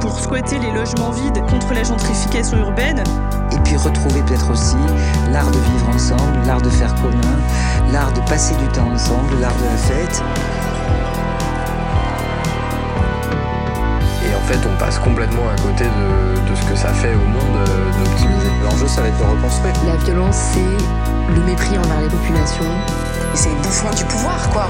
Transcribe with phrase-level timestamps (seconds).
[0.00, 3.02] pour squatter les logements vides contre la gentrification urbaine.
[3.52, 4.76] Et puis retrouver peut-être aussi
[5.30, 7.38] l'art de vivre ensemble, l'art de faire commun,
[7.92, 10.22] l'art de passer du temps ensemble, l'art de la fête.
[14.28, 17.28] Et en fait, on passe complètement à côté de, de ce que ça fait au
[17.28, 18.50] monde euh, d'optimiser.
[18.64, 19.74] L'enjeu, ça va être de reconstruire.
[19.86, 22.64] La violence, c'est le mépris envers les populations.
[23.32, 24.68] Et c'est les bouffons du pouvoir, quoi.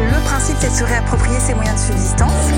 [0.00, 2.50] Le principe, c'est de se réapproprier ses moyens de subsistance.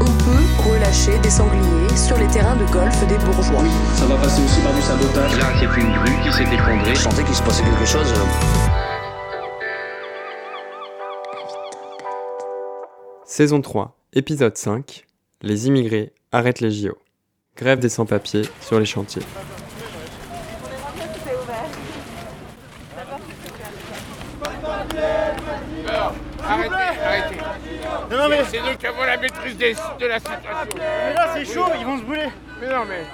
[0.00, 3.64] On peut relâcher des sangliers sur les terrains de golf des bourgeois.
[3.96, 5.36] Ça va passer aussi par du sabotage.
[5.38, 6.94] Là, c'est une grue qui s'est effondrée.
[6.94, 8.12] Je sentais qu'il se passait quelque chose.
[13.24, 15.04] Saison 3, épisode 5.
[15.42, 16.96] Les immigrés arrêtent les JO.
[17.56, 19.22] Grève des sans-papiers sur les chantiers.
[26.48, 27.36] Arrêtez, arrêtez.
[28.10, 28.44] Non, non, mais...
[28.50, 30.40] C'est nous qui avons la maîtrise des- de la situation.
[30.76, 32.28] Mais là, c'est chaud, ils vont se brûler.
[32.60, 33.04] Mais non, mais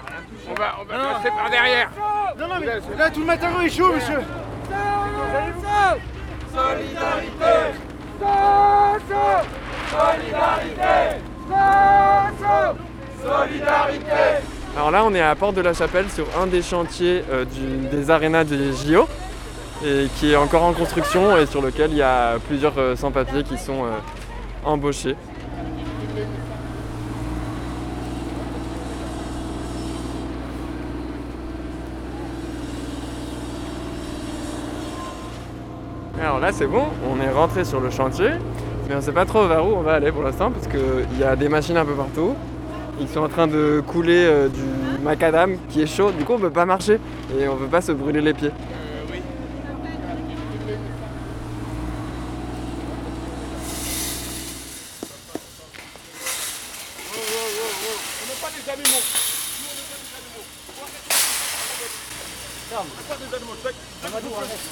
[0.50, 1.91] on va, on va passer par derrière.
[2.39, 4.20] Non, non, mais là, tout le matin, il est chaud, monsieur.
[6.55, 7.79] Solidarité
[13.23, 14.12] Solidarité
[14.77, 17.45] Alors là, on est à la Porte de la Chapelle sur un des chantiers euh,
[17.45, 19.07] du- des arénas des JO
[19.85, 23.43] et qui est encore en construction et sur lequel il y a plusieurs euh, sans-papiers
[23.43, 23.98] qui sont euh,
[24.65, 25.17] embauchés.
[36.20, 38.31] Alors là, c'est bon, on est rentré sur le chantier,
[38.89, 41.25] mais on sait pas trop vers où on va aller pour l'instant parce qu'il y
[41.25, 42.37] a des machines un peu partout.
[43.01, 46.39] Ils sont en train de couler euh, du macadam qui est chaud, du coup on
[46.39, 47.01] peut pas marcher
[47.37, 48.53] et on peut pas se brûler les pieds.
[58.68, 58.98] Animaux.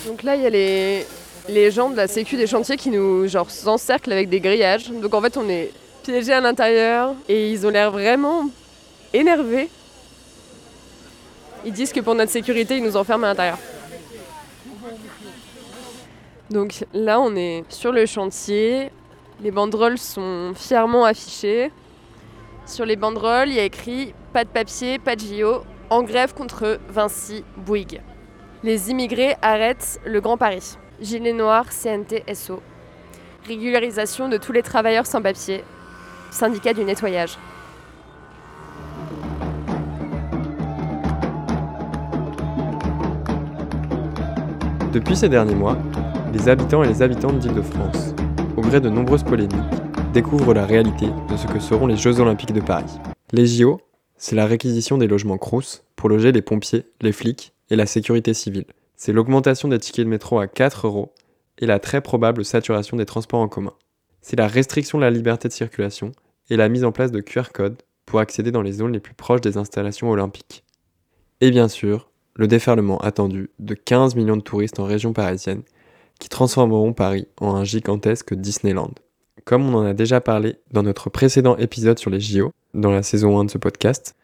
[0.07, 1.07] Donc là, il y a les,
[1.49, 4.91] les gens de la sécu des chantiers qui nous genre, encerclent avec des grillages.
[4.91, 5.73] Donc en fait, on est
[6.05, 8.49] piégés à l'intérieur et ils ont l'air vraiment
[9.13, 9.69] énervés.
[11.65, 13.59] Ils disent que pour notre sécurité, ils nous enferment à l'intérieur.
[16.49, 18.91] Donc là, on est sur le chantier.
[19.43, 21.71] Les banderoles sont fièrement affichées.
[22.67, 26.35] Sur les banderoles, il y a écrit Pas de papier, pas de JO, en grève
[26.35, 28.01] contre Vinci Bouygues.
[28.63, 30.77] Les immigrés arrêtent le Grand Paris.
[31.01, 32.63] Gilets noirs, CNT, SO.
[33.47, 35.65] Régularisation de tous les travailleurs sans papier.
[36.31, 37.39] Syndicat du nettoyage.
[44.93, 45.77] Depuis ces derniers mois,
[46.33, 48.15] les habitants et les habitantes d'Île-de-France,
[48.57, 49.55] au gré de nombreuses polémiques,
[50.13, 52.99] découvrent la réalité de ce que seront les Jeux Olympiques de Paris.
[53.33, 53.81] Les JO,
[54.17, 58.35] c'est la réquisition des logements Crous pour loger les pompiers, les flics et la sécurité
[58.35, 58.67] civile.
[58.97, 61.15] C'est l'augmentation des tickets de métro à 4 euros
[61.59, 63.75] et la très probable saturation des transports en commun.
[64.21, 66.13] C'est la restriction de la liberté de circulation
[66.51, 69.15] et la mise en place de QR codes pour accéder dans les zones les plus
[69.15, 70.65] proches des installations olympiques.
[71.41, 75.63] Et bien sûr, le déferlement attendu de 15 millions de touristes en région parisienne
[76.19, 78.91] qui transformeront Paris en un gigantesque Disneyland.
[79.45, 83.03] Comme on en a déjà parlé dans notre précédent épisode sur les JO, dans la
[83.03, 84.15] saison 1 de ce podcast,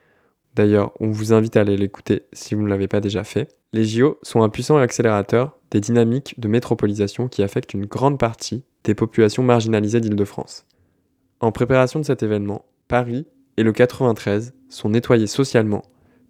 [0.55, 3.85] d'ailleurs on vous invite à aller l'écouter si vous ne l'avez pas déjà fait, les
[3.85, 8.95] JO sont un puissant accélérateur des dynamiques de métropolisation qui affectent une grande partie des
[8.95, 10.67] populations marginalisées d'Île-de-France.
[11.41, 13.27] En préparation de cet événement, Paris
[13.57, 15.83] et le 93 sont nettoyés socialement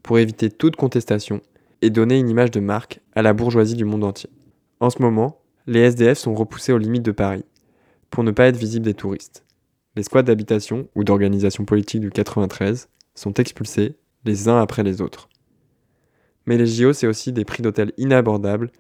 [0.03, 1.41] pour éviter toute contestation
[1.83, 4.31] et donner une image de marque à la bourgeoisie du monde entier.
[4.81, 7.45] En ce moment, les SDF sont repoussés aux limites de Paris
[8.11, 9.45] pour ne pas être visibles des touristes.
[9.97, 15.29] Les squats d'habitation ou d'organisation politique du 93 sont expulsés les uns après les autres.
[16.47, 18.71] Mais les JO, c'est aussi des prix d'hôtel inabordables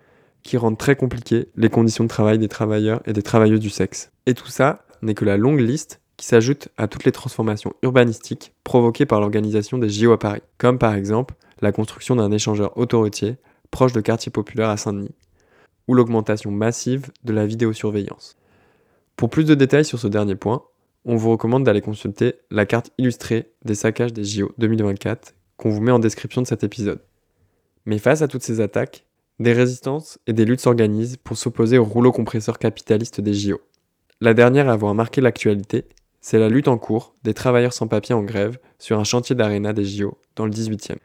[0.42, 4.12] qui rendent très compliquées les conditions de travail des travailleurs et des travailleuses du sexe.
[4.26, 8.54] Et tout ça n'est que la longue liste qui s'ajoute à toutes les transformations urbanistiques
[8.64, 13.36] provoquées par l'organisation des JO à Paris, comme par exemple la construction d'un échangeur autoroutier
[13.70, 15.14] proche de quartiers populaires à Saint-Denis,
[15.88, 18.36] ou l'augmentation massive de la vidéosurveillance.
[19.16, 20.62] Pour plus de détails sur ce dernier point,
[21.06, 25.80] on vous recommande d'aller consulter la carte illustrée des saccages des JO 2024 qu'on vous
[25.80, 27.00] met en description de cet épisode.
[27.86, 29.06] Mais face à toutes ces attaques,
[29.38, 33.58] des résistances et des luttes s'organisent pour s'opposer au rouleau compresseur capitaliste des JO.
[34.20, 35.86] La dernière à avoir marqué l'actualité,
[36.20, 39.72] c'est la lutte en cours des travailleurs sans papier en grève sur un chantier d'aréna
[39.72, 40.96] des JO dans le 18e.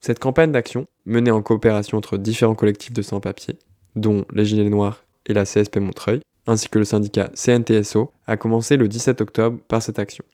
[0.00, 3.58] Cette campagne d'action, menée en coopération entre différents collectifs de sans-papiers,
[3.96, 8.76] dont les Gilets Noirs et la CSP Montreuil, ainsi que le syndicat CNTSO, a commencé
[8.76, 10.24] le 17 octobre par cette action.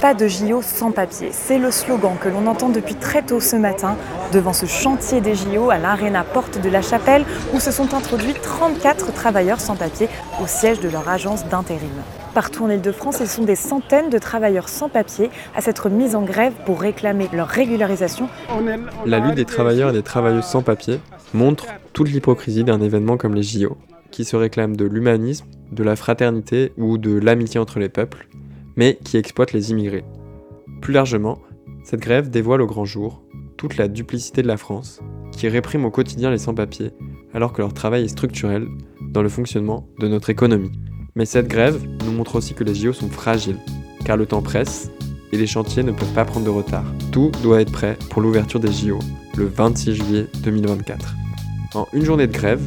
[0.00, 3.54] Pas de JO sans papier, c'est le slogan que l'on entend depuis très tôt ce
[3.54, 3.96] matin
[4.32, 7.24] devant ce chantier des JO à l'Arena Porte de la Chapelle
[7.54, 10.08] où se sont introduits 34 travailleurs sans papier
[10.42, 12.02] au siège de leur agence d'intérim.
[12.34, 16.22] Partout en Ile-de-France, ce sont des centaines de travailleurs sans papier à s'être mis en
[16.22, 18.28] grève pour réclamer leur régularisation.
[19.06, 20.98] La lutte des travailleurs et des travailleuses sans papier
[21.32, 23.76] montre toute l'hypocrisie d'un événement comme les JO,
[24.12, 28.28] qui se réclame de l'humanisme, de la fraternité ou de l'amitié entre les peuples,
[28.76, 30.04] mais qui exploite les immigrés.
[30.80, 31.38] Plus largement,
[31.82, 33.24] cette grève dévoile au grand jour
[33.56, 35.00] toute la duplicité de la France,
[35.32, 36.90] qui réprime au quotidien les sans-papiers,
[37.32, 38.68] alors que leur travail est structurel
[39.00, 40.72] dans le fonctionnement de notre économie.
[41.14, 43.58] Mais cette grève nous montre aussi que les JO sont fragiles,
[44.04, 44.90] car le temps presse
[45.32, 46.84] et les chantiers ne peuvent pas prendre de retard.
[47.10, 48.98] Tout doit être prêt pour l'ouverture des JO,
[49.36, 51.14] le 26 juillet 2024.
[51.74, 52.62] En une journée de grève,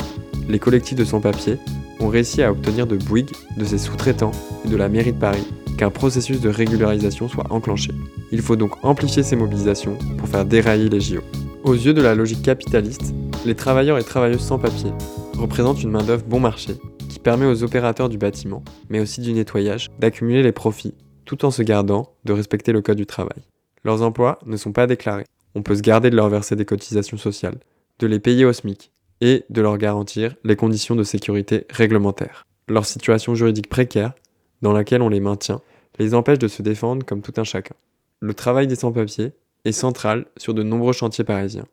[0.48, 1.58] les collectifs de sans-papiers
[2.00, 4.32] ont réussi à obtenir de Bouygues, de ses sous-traitants
[4.66, 5.46] et de la mairie de Paris
[5.78, 7.92] qu'un processus de régularisation soit enclenché.
[8.32, 11.22] Il faut donc amplifier ces mobilisations pour faire dérailler les JO.
[11.64, 13.14] Aux yeux de la logique capitaliste,
[13.46, 14.92] les travailleurs et travailleuses sans papier
[15.38, 16.74] représentent une main-d'œuvre bon marché
[17.10, 20.94] qui permet aux opérateurs du bâtiment, mais aussi du nettoyage, d'accumuler les profits
[21.26, 23.42] tout en se gardant de respecter le code du travail.
[23.84, 25.26] Leurs emplois ne sont pas déclarés.
[25.56, 27.58] On peut se garder de leur verser des cotisations sociales,
[28.00, 28.92] de les payer au SMIC
[29.22, 32.46] et de leur garantir les conditions de sécurité réglementaires.
[32.68, 34.14] Leur situation juridique précaire,
[34.62, 35.62] dans laquelle on les maintient,
[36.00, 37.76] les empêche de se défendre comme tout un chacun.
[38.20, 39.34] Le travail des sans-papiers
[39.66, 41.68] est central sur de nombreux chantiers parisiens,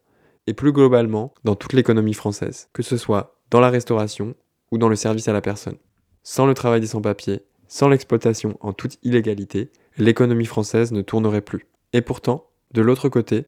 [0.46, 4.34] et plus globalement dans toute l'économie française, que ce soit dans la restauration
[4.70, 5.76] ou dans le service à la personne.
[6.22, 11.66] Sans le travail des sans-papiers, sans l'exploitation en toute illégalité, l'économie française ne tournerait plus.
[11.92, 13.46] Et pourtant, de l'autre côté,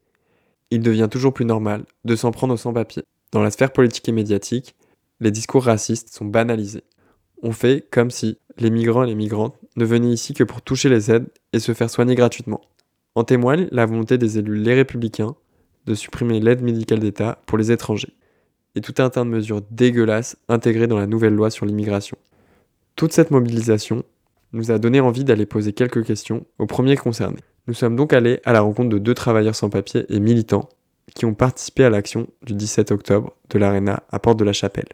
[0.71, 3.05] il devient toujours plus normal de s'en prendre aux sans-papiers.
[3.35, 4.77] Dans la sphère politique et médiatique,
[5.19, 6.85] les discours racistes sont banalisés.
[7.43, 10.89] On fait comme si les migrants et les migrantes ne venaient ici que pour toucher
[10.89, 12.61] les aides et se faire soigner gratuitement.
[13.17, 15.35] En témoigne la volonté des élus Les Républicains
[15.85, 18.15] de supprimer l'aide médicale d'État pour les étrangers
[18.77, 22.17] et tout un tas de mesures dégueulasses intégrées dans la nouvelle loi sur l'immigration.
[22.95, 24.05] Toute cette mobilisation
[24.53, 27.43] nous a donné envie d'aller poser quelques questions aux premiers concernés.
[27.67, 30.69] Nous sommes donc allés à la rencontre de deux travailleurs sans papier et militants
[31.15, 34.89] qui ont participé à l'action du 17 octobre de l'Arena à Porte de la Chapelle.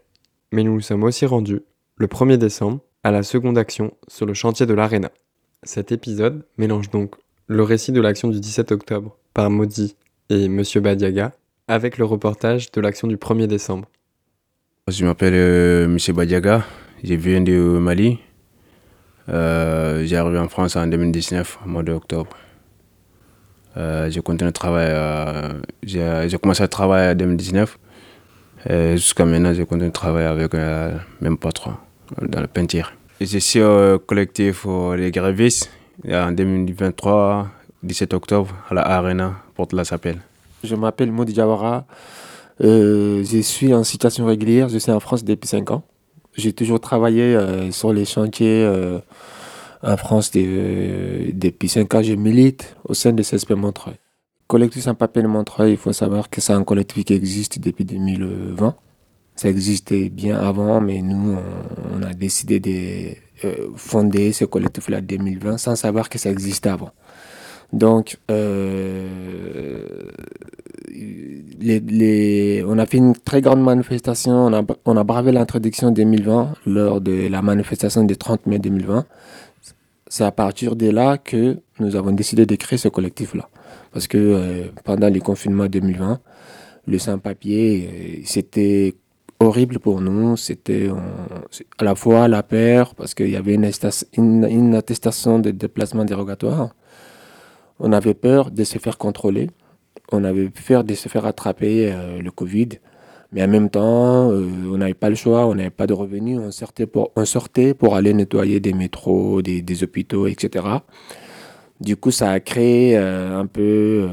[0.53, 1.61] Mais nous nous sommes aussi rendus,
[1.97, 5.11] le 1er décembre, à la seconde action sur le chantier de l'Arena.
[5.63, 7.15] Cet épisode mélange donc
[7.47, 9.97] le récit de l'action du 17 octobre par Maudit
[10.29, 11.33] et Monsieur Badiaga
[11.69, 13.89] avec le reportage de l'action du 1er décembre.
[14.89, 15.99] Je m'appelle euh, M.
[16.15, 16.65] Badiaga,
[17.05, 18.19] je viens du Mali.
[19.29, 22.37] Euh, j'ai arrivé en France en 2019, au mois d'octobre.
[23.77, 27.79] Euh, j'ai continué travailler, euh, j'ai commencé à travailler en 2019.
[28.95, 31.75] Jusqu'à maintenant, j'ai continué de travailler avec le même patron
[32.21, 32.93] dans le peinture.
[33.21, 35.71] Je suis au collectif Les Grévistes
[36.09, 37.49] en 2023,
[37.83, 40.19] 17 octobre, à la Arena, Porte la Chapelle.
[40.63, 41.87] Je m'appelle Maudi Jawara.
[42.63, 44.69] Euh, je suis en situation régulière.
[44.69, 45.83] Je suis en France depuis 5 ans.
[46.37, 48.99] J'ai toujours travaillé euh, sur les chantiers euh,
[49.83, 52.03] en France de, depuis 5 ans.
[52.03, 53.97] Je milite au sein de CSP Montreuil.
[54.47, 57.85] Collectif sans papier de Montreuil, il faut savoir que c'est un collectif qui existe depuis
[57.85, 58.75] 2020.
[59.37, 61.37] Ça existait bien avant, mais nous,
[61.95, 63.15] on, a décidé de
[63.77, 66.91] fonder ce collectif-là en 2020 sans savoir que ça existait avant.
[67.73, 69.87] Donc, euh,
[72.67, 77.01] on a fait une très grande manifestation, on a, on a bravé l'introduction 2020 lors
[77.01, 79.07] de la manifestation du 30 mai 2020.
[80.11, 83.49] C'est à partir de là que nous avons décidé de créer ce collectif-là.
[83.93, 86.21] Parce que euh, pendant les confinements 2020,
[86.87, 88.95] le sans-papier, euh, c'était
[89.39, 90.37] horrible pour nous.
[90.37, 90.91] C'était
[91.79, 96.75] à la fois la peur, parce qu'il y avait une attestation de déplacement dérogatoire
[97.81, 99.51] on avait peur de se faire contrôler,
[100.13, 102.69] on avait peur de se faire attraper euh, le Covid,
[103.33, 106.39] mais en même temps, euh, on n'avait pas le choix, on n'avait pas de revenus,
[106.39, 110.65] on sortait pour, aller nettoyer des métros, des, hôpitaux, etc.
[111.81, 114.09] Du coup, ça a créé euh, un peu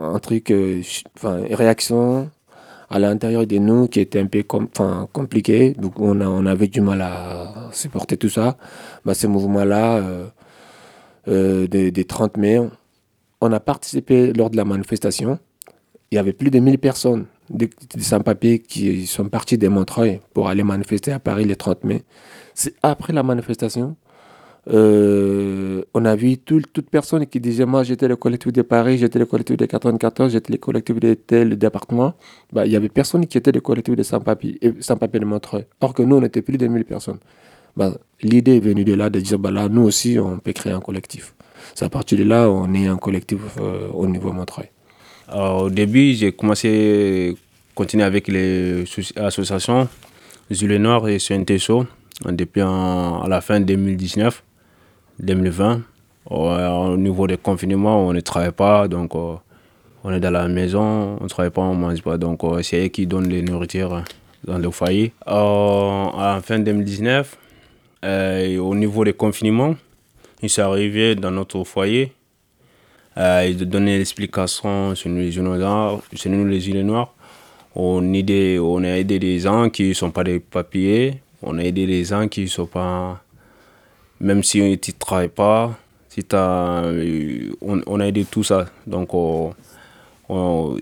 [0.00, 0.52] un truc,
[1.16, 2.30] enfin, une réaction
[2.88, 4.68] à l'intérieur de nous qui était un peu com
[5.12, 5.72] compliqué.
[5.72, 8.56] Donc on, a, on avait du mal à supporter tout ça.
[9.04, 10.26] Bah, ce mouvement-là, euh,
[11.28, 12.60] euh, des, des 30 mai,
[13.40, 15.38] on a participé lors de la manifestation.
[16.10, 20.20] Il y avait plus de 1000 personnes, des, des sans-papiers qui sont partis de Montreuil
[20.34, 22.02] pour aller manifester à Paris le 30 mai.
[22.54, 23.96] C'est après la manifestation
[24.68, 28.98] euh, on a vu tout, toute personne qui disait Moi, j'étais le collectif de Paris,
[28.98, 32.14] j'étais le collectif de 94, j'étais le collectif de tel département.
[32.52, 35.66] Bah, il y avait personne qui était le collectif de sans-papiers sans -papier de Montreuil.
[35.80, 37.18] Or que nous, on était plus de 1000 personnes.
[37.76, 40.72] Bah, L'idée est venue de là de dire bah, là, nous aussi, on peut créer
[40.72, 41.34] un collectif.
[41.74, 44.68] C'est à partir de là on est un collectif euh, au niveau Montreuil.
[45.28, 48.84] Alors, au début, j'ai commencé à continuer avec les
[49.16, 49.88] associations
[50.52, 50.72] Zule
[51.08, 51.86] et CNTSO
[52.24, 54.42] depuis à la fin 2019.
[55.18, 55.82] 2020.
[56.28, 59.34] Au niveau des confinements, on ne travaille pas, donc euh,
[60.02, 62.18] on est dans la maison, on ne travaille pas, on ne mange pas.
[62.18, 64.02] Donc euh, c'est eux qui donnent les nourritures
[64.44, 65.12] dans le foyer.
[65.26, 67.36] en fin 2019,
[68.04, 69.76] euh, au niveau des confinements,
[70.42, 72.12] ils sont arrivés dans notre foyer.
[73.16, 76.00] Ils donnaient l'explication sur nous les îles noires.
[76.14, 77.12] Sur les îles noires.
[77.74, 81.20] On, on a aidé des gens qui ne sont pas des papiers.
[81.42, 83.20] On a aidé des gens qui ne sont pas
[84.20, 85.74] même si tu ne travailles pas,
[86.08, 88.66] si euh, on, a aidé tout ça.
[88.86, 89.10] Donc,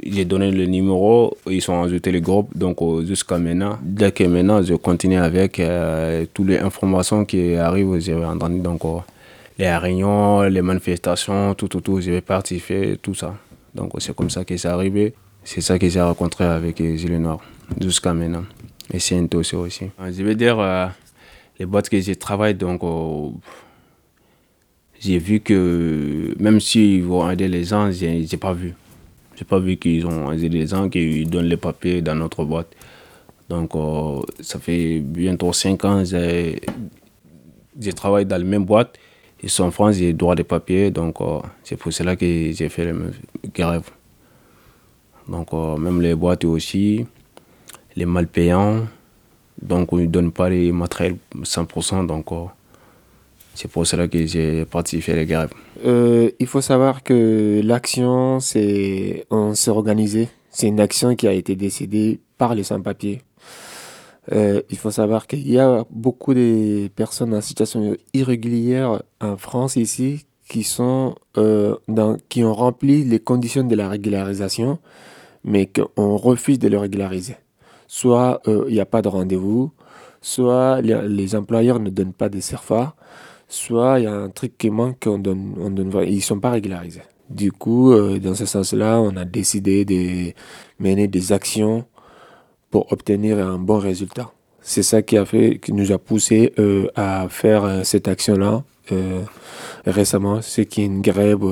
[0.04, 3.78] j'ai donné le numéro, ils sont ajoutés les groupes, donc jusqu'à maintenant.
[3.82, 8.82] Dès que maintenant, je continue avec euh, toutes les informations qui arrivent, j'ai entendu donc
[9.58, 13.37] les réunions, les manifestations, tout, tout, tout, je vais participer, tout ça.
[13.75, 15.14] Donc c'est comme ça que c'est arrivé.
[15.44, 17.40] C'est ça que j'ai rencontré avec les Noirs
[17.80, 18.44] jusqu'à maintenant.
[18.92, 19.84] Et c'est un aussi.
[19.99, 20.87] Je vais dire, euh,
[21.58, 23.30] les boîtes que je travaille, donc euh,
[25.00, 28.75] j'ai vu que même s'ils vont aider les gens, je n'ai pas vu.
[29.34, 32.44] Je n'ai pas vu qu'ils ont aidé les gens, qu'ils donnent les papiers dans notre
[32.44, 32.68] boîte.
[33.49, 36.54] Donc euh, ça fait bientôt 5 ans que
[37.80, 38.99] je travaille dans la même boîte.
[39.44, 42.68] Ils sont en France, j'ai droit des papiers, donc euh, c'est pour cela que j'ai
[42.70, 43.12] fait le
[43.54, 43.90] grève.
[45.28, 47.04] Donc même les boîtes aussi,
[47.94, 48.86] les malpayants,
[49.60, 52.06] donc on ne donne pas les matériels 100%.
[52.06, 52.46] Donc euh,
[53.54, 55.50] c'est pour cela que j'ai participé à la grève.
[55.84, 60.30] Euh, il faut savoir que l'action, c'est on s'est organisé.
[60.48, 63.20] C'est une action qui a été décidée par les sans-papiers.
[64.33, 69.76] Euh, il faut savoir qu'il y a beaucoup de personnes en situation irrégulière en France
[69.76, 74.78] ici qui sont dans, qui ont rempli les conditions de la régularisation,
[75.43, 77.37] mais qu'on refuse de le régulariser
[77.95, 79.71] soit euh, il n'y a pas de rendez-vous,
[80.21, 82.95] soit les, employeurs ne donnent pas de CERFA,
[83.49, 86.40] soit il y a un truc qui manque, on donne, on donne, ils ne sont
[86.40, 87.02] pas régularisés.
[87.31, 90.33] Du coup, euh, dans ce sens-là, on a décidé de
[90.78, 91.85] mener des actions
[92.75, 94.33] pour obtenir un bon résultat.
[94.61, 98.64] C'est ça qui a fait, qui nous a poussé euh, à faire cette action-là
[99.87, 100.43] récemment.
[100.43, 101.47] C'est qu'il y a une grève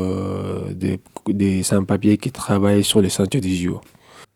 [0.74, 0.98] des,
[1.28, 3.80] des sans-papiers qui travaillent sur les sentiers du JO.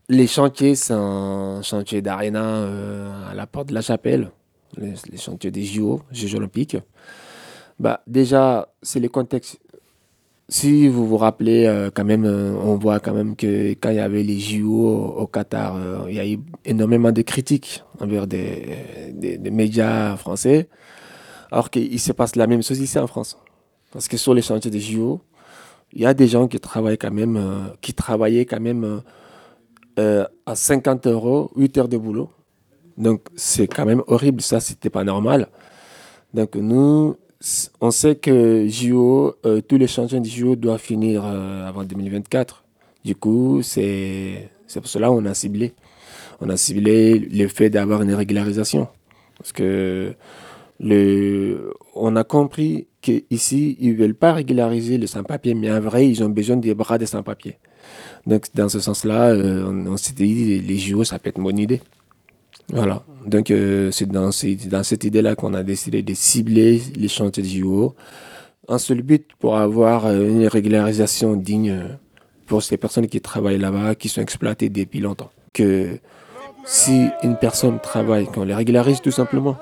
[0.09, 4.31] Les chantiers, c'est un chantier d'arena euh, à la porte de la chapelle,
[4.77, 6.77] les, chantiers des JO, Jeux olympiques.
[7.81, 9.59] Bah, déjà, c'est le contexte.
[10.49, 13.97] Si vous vous rappelez, euh, quand même, euh, on voit quand même que quand il
[13.97, 19.13] y avait les JO au, Qatar, il y a eu énormément de critiques envers des,
[19.13, 20.69] des médias français.
[21.51, 23.37] Alors qu'il se passe la même chose ici en France.
[23.93, 25.21] Parce que sur les chantiers des JO,
[25.93, 29.03] il y a des gens qui travaillent quand même, qui travaillaient quand même
[29.99, 32.31] euh, à 50 euros, 8 heures de boulot.
[32.99, 35.49] Donc c'est quand même horrible, ça, c'était pas normal.
[36.35, 37.17] Donc nous,
[37.81, 42.65] on sait que JO, euh, tous les changements de JO doivent finir euh, avant 2024.
[43.05, 45.75] Du coup, c'est pour cela qu'on a ciblé.
[46.41, 48.89] On a ciblé le fait d'avoir une régularisation.
[49.39, 50.15] Parce que
[50.81, 56.09] le, on a compris qu'ici, ils ne veulent pas régulariser les sans-papiers, mais en vrai,
[56.09, 57.59] ils ont besoin des bras des sans-papiers.
[58.27, 61.59] Donc, dans ce sens-là, euh, on, s'est dit, les JO, ça peut être une bonne
[61.59, 61.81] idée.
[62.73, 63.03] Voilà.
[63.27, 67.95] Donc, euh, c'est dans, cette idée-là qu'on a décidé de cibler les chantiers de JO.
[68.69, 71.99] Un seul but pour avoir euh, une régularisation digne
[72.47, 75.31] pour ces personnes qui travaillent là-bas, qui sont exploitées depuis longtemps.
[75.53, 75.99] Que
[76.65, 79.57] si une personne travaille, qu'on les régularise tout simplement,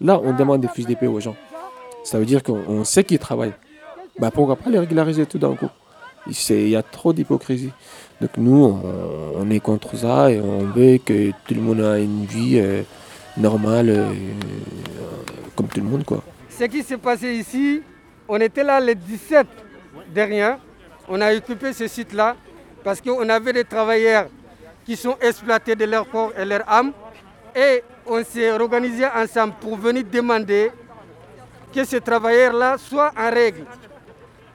[0.00, 1.36] là, on demande des fiches d'épée aux gens.
[2.04, 3.54] Ça veut dire qu'on sait qu'ils travaillent.
[4.18, 5.68] Bah, pourquoi pas les régulariser tout d'un coup?
[6.26, 7.72] Il y a trop d'hypocrisie.
[8.20, 8.78] Donc nous,
[9.34, 12.82] on, est contre ça et on veut que tout le monde ait une vie euh,
[13.36, 14.12] normale, euh,
[15.56, 16.04] comme tout le monde.
[16.04, 16.22] Quoi.
[16.48, 17.82] Ce qui s'est passé ici,
[18.28, 19.46] on était là le 17
[20.12, 20.58] derrière.
[21.08, 22.36] On a occupé ce site-là
[22.84, 24.28] parce qu'on avait des travailleurs
[24.84, 26.92] qui sont exploités de leur corps et leur âme.
[27.56, 30.70] Et on s'est organisé ensemble pour venir demander
[31.74, 33.64] que ces travailleurs-là soient en règle.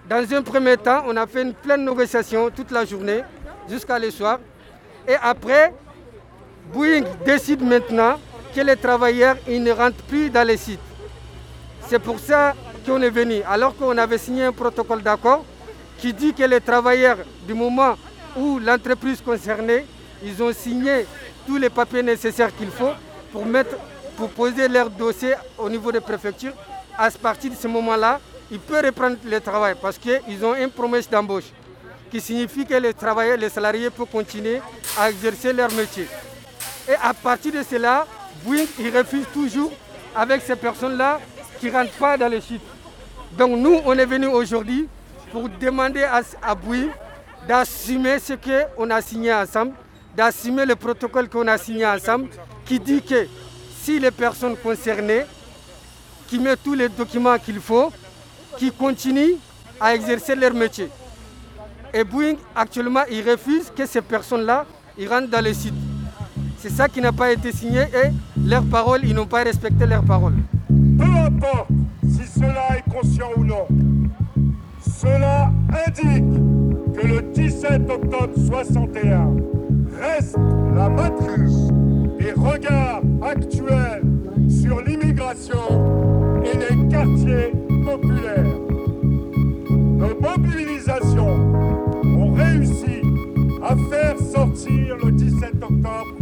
[0.09, 3.23] Dans un premier temps, on a fait une pleine négociation toute la journée
[3.67, 4.39] jusqu'à le soir.
[5.07, 5.73] Et après,
[6.71, 8.19] Boeing décide maintenant
[8.55, 10.79] que les travailleurs ne rentrent plus dans les sites.
[11.87, 12.53] C'est pour ça
[12.85, 15.43] qu'on est venu, alors qu'on avait signé un protocole d'accord
[15.97, 17.95] qui dit que les travailleurs, du moment
[18.37, 19.85] où l'entreprise concernée,
[20.23, 21.07] ils ont signé
[21.47, 22.91] tous les papiers nécessaires qu'il faut
[23.31, 23.43] pour,
[24.17, 26.53] pour poser leur dossier au niveau des préfectures.
[26.95, 28.19] À partir de ce moment-là,
[28.51, 31.51] ils peuvent reprendre le travail parce qu'ils ont une promesse d'embauche
[32.11, 34.61] qui signifie que les travailleurs, les salariés peuvent continuer
[34.97, 36.07] à exercer leur métier.
[36.87, 38.05] Et à partir de cela,
[38.43, 39.71] Boeing il refuse toujours
[40.15, 41.19] avec ces personnes-là
[41.59, 42.61] qui ne rentrent pas dans le site.
[43.37, 44.87] Donc nous, on est venu aujourd'hui
[45.31, 46.55] pour demander à, à
[47.47, 49.73] d'assumer ce qu'on a signé ensemble,
[50.15, 52.29] d'assumer le protocole qu'on a signé ensemble,
[52.65, 53.27] qui dit que
[53.81, 55.25] si les personnes concernées,
[56.27, 57.91] qui mettent tous les documents qu'il faut,
[58.57, 59.35] qui continuent
[59.79, 60.89] à exercer leur métier.
[61.93, 64.65] Et Boeing, actuellement, il refuse que ces personnes-là
[65.07, 65.73] rentrent dans le site.
[66.57, 68.11] C'est ça qui n'a pas été signé et
[68.45, 70.35] leurs paroles, ils n'ont pas respecté leurs paroles.
[70.69, 71.69] Peu importe
[72.03, 73.67] si cela est conscient ou non,
[74.99, 75.51] cela
[75.87, 79.35] indique que le 17 octobre 61
[80.01, 80.37] reste
[80.75, 81.69] la matrice
[82.19, 84.03] des regards actuels
[84.49, 87.51] sur l'immigration et les quartiers
[87.85, 88.44] populaires.
[89.95, 91.53] Nos mobilisations
[92.03, 93.01] ont réussi
[93.63, 96.15] à faire sortir le 17 octobre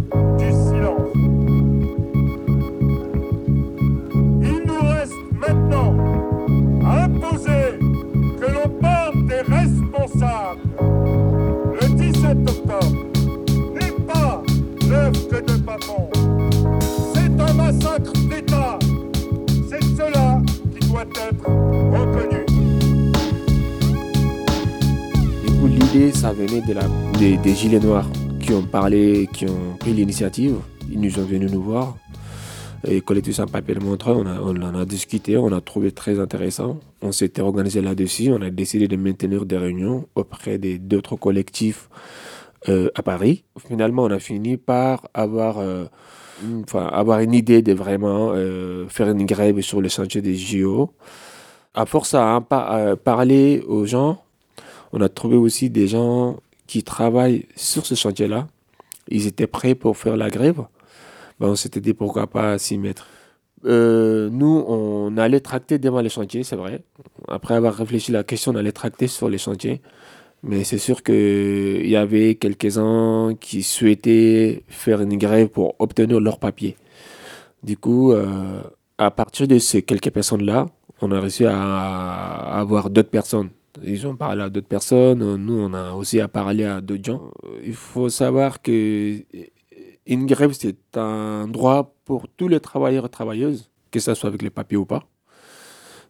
[26.14, 26.84] Ça venait de la,
[27.20, 28.08] des, Gilets Noirs
[28.40, 30.56] qui ont parlé, qui ont pris l'initiative.
[30.92, 31.96] Ils nous ont venus nous voir.
[32.86, 36.20] Et collectif sans papier de Montreux, on, on en a discuté, on a trouvé très
[36.20, 36.80] intéressant.
[37.02, 41.90] On s'était organisé là-dessus, on a décidé de maintenir des réunions auprès des- d'autres collectifs
[42.70, 43.44] euh, à Paris.
[43.68, 45.86] Finalement, on a fini par avoir, euh,
[46.44, 50.92] une- avoir une idée de vraiment euh, faire une grève sur le chantier des JO.
[51.74, 54.20] À force à, à parler aux gens,
[54.94, 58.48] on a trouvé aussi des gens qui travaillent sur ce chantier-là.
[59.10, 60.62] Ils étaient prêts pour faire la grève.
[61.40, 63.08] Ben, on s'était dit pourquoi pas s'y mettre.
[63.66, 66.84] Euh, nous, on allait tracter devant les chantiers, c'est vrai.
[67.28, 69.82] Après avoir réfléchi à la question, on allait tracter sur les chantiers.
[70.44, 76.38] Mais c'est sûr qu'il y avait quelques-uns qui souhaitaient faire une grève pour obtenir leur
[76.38, 76.76] papier.
[77.64, 78.62] Du coup, euh,
[78.98, 80.68] à partir de ces quelques personnes-là,
[81.02, 83.50] on a réussi à avoir d'autres personnes.
[83.82, 87.32] Ils ont parlé à d'autres personnes, nous on a aussi à parler à d'autres gens.
[87.66, 89.24] Il faut savoir que
[90.06, 94.42] une grève, c'est un droit pour tous les travailleurs et travailleuses, que ce soit avec
[94.42, 95.04] les papiers ou pas.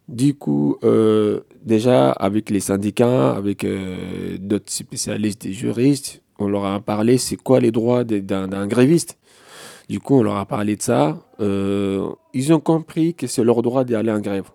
[0.08, 6.66] Du coup, euh, déjà avec les syndicats, avec euh, d'autres spécialistes et juristes, on leur
[6.66, 9.18] a parlé c'est quoi les droits d'un gréviste.
[9.88, 11.20] Du coup, on leur a parlé de ça.
[11.40, 14.50] Euh, ils ont compris que c'est leur droit d'aller en grève.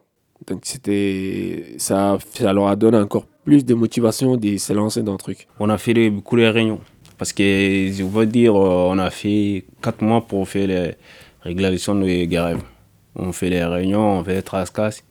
[0.48, 5.12] Donc c'était ça, ça leur a donné encore plus de motivation de se lancer dans
[5.12, 5.46] le truc.
[5.60, 6.80] On a fait beaucoup de réunions.
[7.18, 10.94] Parce que, je veux dire, euh, on a fait quatre mois pour faire les
[11.42, 12.60] régulations de grève.
[13.16, 15.02] On fait les réunions, on fait les trascasses.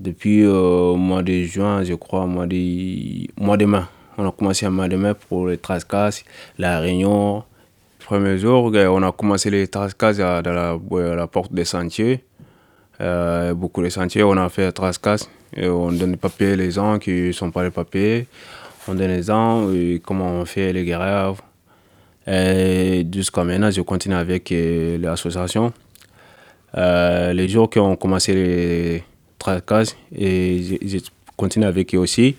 [0.00, 3.82] Depuis euh, mois de juin, je crois, mois de, mois de mai.
[4.18, 6.24] On a commencé en mois de mai pour les trascasses,
[6.58, 7.44] la réunion.
[8.04, 12.24] Premier jour, on a commencé les trascasses à- dans la, à la porte des sentiers.
[13.02, 15.28] Euh, beaucoup de sentiers, on a fait trascasse.
[15.54, 18.26] Et on donne des papiers les gens qui ne sont pas les papiers.
[18.88, 19.68] On donne les gens
[20.02, 20.84] comment on fait les.
[22.26, 25.72] Et jusqu'à maintenant, je continue avec euh, l'association.
[26.76, 29.04] Euh, les jours qu'on commencé les
[29.38, 30.98] tracasses, et je,
[31.36, 32.36] continue avec eux aussi.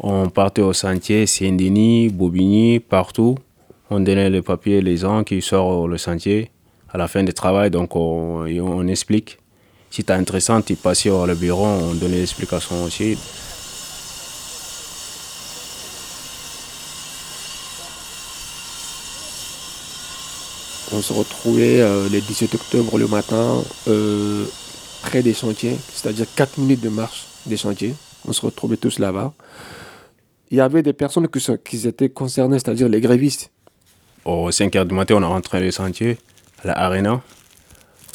[0.00, 3.36] On partait au sentier, Saint-Denis, Bobigny, partout.
[3.90, 6.50] On donnait les papiers les gens qui sortent le sentier
[6.90, 9.38] à la fin du travail, donc on explique.
[9.92, 13.18] Si tu intéressant, tu passes sur le bureau, on donne les explications aussi.
[20.94, 24.44] On se retrouvait euh, le 17 octobre le matin euh,
[25.02, 27.94] près des chantiers, c'est-à-dire 4 minutes de marche des chantiers.
[28.28, 29.32] On se retrouvait tous là-bas.
[30.50, 33.50] Il y avait des personnes qui, sont- qui étaient concernées, c'est-à-dire les grévistes.
[34.24, 36.18] Au 5h du matin, on a rentré le sentier
[36.62, 37.22] à la Arena.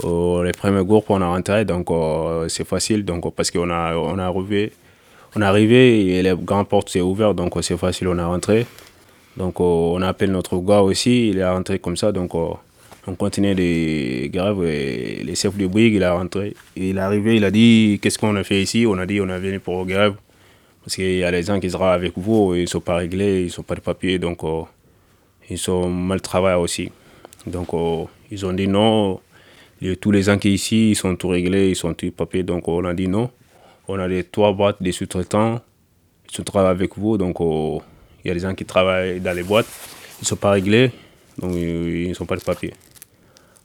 [0.04, 1.90] Les premiers groupes, on a rentré, donc
[2.48, 4.72] c'est facile donc, parce qu'on a, on a arrivé,
[5.36, 8.66] on est arrivé et les grandes portes s'est ouvertes, donc c'est facile, on a rentré.
[9.36, 12.58] Donc on appelle notre gars aussi, il est rentré comme ça, donc on
[13.16, 16.56] continuait les grèves et les chefs de brigue, il est rentré.
[16.76, 18.86] Il est arrivé, il a dit qu'est-ce qu'on a fait ici?
[18.88, 20.16] On a dit on est venu pour grève.
[20.84, 23.42] Parce qu'il y a des gens qui seront avec vous, ils ne sont pas réglés,
[23.42, 24.40] ils ne sont pas de papier, donc
[25.50, 26.92] ils sont mal travaillés aussi.
[27.46, 27.70] Donc
[28.32, 29.20] ils ont dit non,
[30.00, 32.68] tous les gens qui sont ici, ils sont tout réglés, ils sont tous papiers, donc
[32.68, 33.30] on a dit non.
[33.88, 35.62] On a les trois boîtes des sous-traitants,
[36.38, 39.68] ils travaillent avec vous, donc il y a des gens qui travaillent dans les boîtes,
[40.20, 40.92] ils ne sont pas réglés,
[41.38, 42.74] donc ils ne sont pas de papier.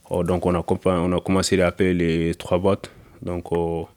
[0.09, 2.91] Oh, donc on a, on a commencé à appeler les trois boîtes.
[3.21, 3.87] Donc oh,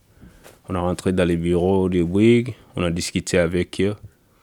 [0.68, 3.94] on a rentré dans les bureaux de Bouygues, on a discuté avec eux.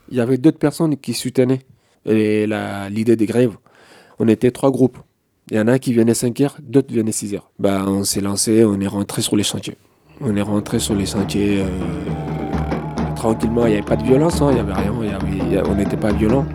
[0.09, 1.61] Il y avait d'autres personnes qui soutenaient
[2.05, 3.55] l'idée des grèves.
[4.19, 4.99] On était trois groupes.
[5.51, 7.51] Il y en a qui venaient 5 heures, d'autres venaient 6 heures.
[7.59, 9.75] Bah, on s'est lancé, on est rentré sur les chantiers.
[10.21, 13.65] On est rentré sur les chantiers euh, tranquillement.
[13.65, 14.93] Il n'y avait pas de violence, hein, il n'y avait rien,
[15.67, 16.45] on n'était pas violent.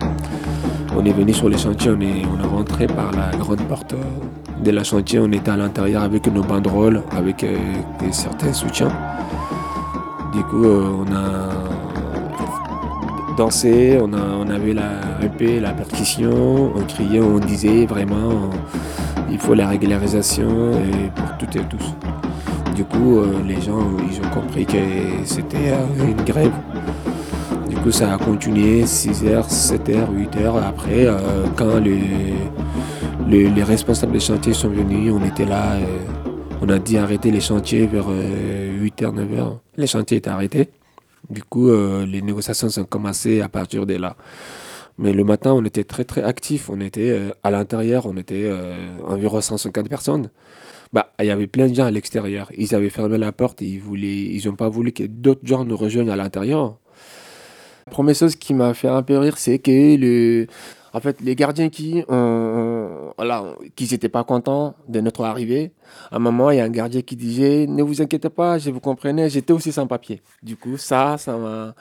[0.97, 4.63] On est venu sur les chantiers, on est, on rentré par la grande porte euh,
[4.63, 5.19] de la chantier.
[5.19, 7.57] On était à l'intérieur avec nos banderoles, avec euh,
[8.11, 8.91] certains soutiens.
[10.33, 11.49] Du coup, on a
[13.41, 14.91] on, avait la
[15.23, 18.49] EP, la on criait, on disait vraiment
[19.31, 20.71] il faut la régularisation
[21.15, 21.93] pour toutes et tous.
[22.75, 24.77] Du coup, euh, les gens ont compris que
[25.25, 26.51] c'était euh, une grève.
[27.69, 30.63] Du coup, ça a continué 6h, 7h, 8h.
[30.65, 31.17] Après, euh,
[31.55, 35.77] quand les, les, responsables des chantiers sont venus, on était là.
[36.61, 39.57] on a dit arrêter les chantiers vers 8h, 9h.
[39.77, 40.69] Les chantiers étaient arrêtés.
[41.29, 44.15] Du coup, les négociations sont commencées à partir de là.
[44.99, 46.69] Mais le matin, on était très très actifs.
[46.69, 48.75] On était euh, à l'intérieur, on était euh,
[49.07, 50.29] environ 150 personnes.
[50.91, 52.51] Bah, il y avait plein de gens à l'extérieur.
[52.57, 55.77] Ils avaient fermé la porte ils voulaient, ils n'ont pas voulu que d'autres gens nous
[55.77, 56.77] rejoignent à l'intérieur.
[57.87, 60.47] La première chose qui m'a fait un peu rire, c'est que le,
[60.93, 65.71] en fait, les gardiens qui, voilà, qui n'étaient pas contents de notre arrivée,
[66.11, 68.69] à un moment, il y a un gardien qui disait Ne vous inquiétez pas, je
[68.71, 70.21] vous comprenais, j'étais aussi sans papier.
[70.43, 71.75] Du coup, ça, ça m'a,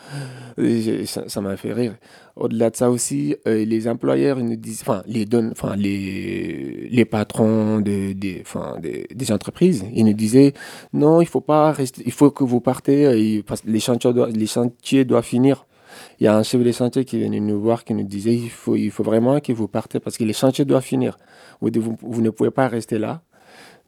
[1.56, 1.94] fait rire.
[2.36, 5.26] Au-delà de ça aussi, euh, les employeurs, nous disent, les,
[6.90, 10.52] les, patrons de, des, entreprises, ils nous disaient
[10.92, 14.12] Non, il faut pas rester, il faut que vous partez, euh, parce que les chantiers,
[14.32, 15.66] les chantiers doivent finir
[16.20, 18.50] il y a un chef de chantier qui venu nous voir, qui nous disait il
[18.50, 21.16] faut, il faut vraiment que vous partez parce que les chantiers doivent finir.
[21.60, 23.22] Vous, ne pouvez pas rester là.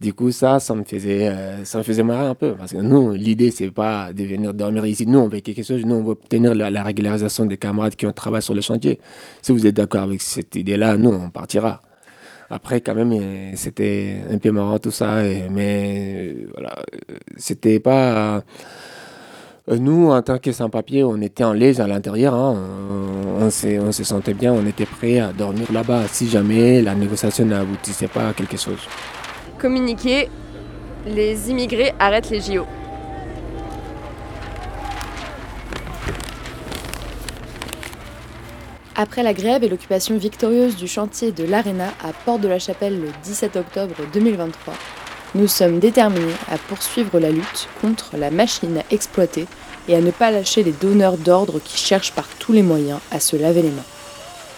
[0.00, 2.54] Du coup, ça, ça me faisait, euh, ça me faisait marrer un peu.
[2.54, 5.06] Parce que nous, l'idée, c'est pas de venir dormir ici.
[5.06, 5.84] Nous, on veut quelque chose.
[5.84, 8.98] Nous, on veut obtenir la, régularisation des camarades qui ont travaillé sur le chantier.
[9.42, 11.82] Si vous êtes d'accord avec cette idée-là, nous, on partira.
[12.48, 15.22] Après, quand même, euh, c'était un peu marrant tout ça.
[15.50, 16.76] mais euh, voilà,
[17.36, 18.42] c'était pas
[19.68, 22.34] nous, en tant que sans-papiers, on était en l'aise à l'intérieur.
[22.34, 22.56] Hein.
[23.40, 23.50] On, on,
[23.92, 28.28] se sentait bien, on était prêt à dormir là-bas si jamais la négociation n'aboutissait pas
[28.28, 28.80] à quelque chose.
[29.58, 30.28] Communiquer,
[31.06, 32.66] les immigrés arrêtent les JO.
[38.96, 43.00] Après la grève et l'occupation victorieuse du chantier de l'Arena à Porte de la Chapelle
[43.00, 44.74] le 17 octobre 2023,
[45.34, 49.46] nous sommes déterminés à poursuivre la lutte contre la machine à exploiter
[49.88, 53.20] et à ne pas lâcher les donneurs d'ordre qui cherchent par tous les moyens à
[53.20, 53.84] se laver les mains.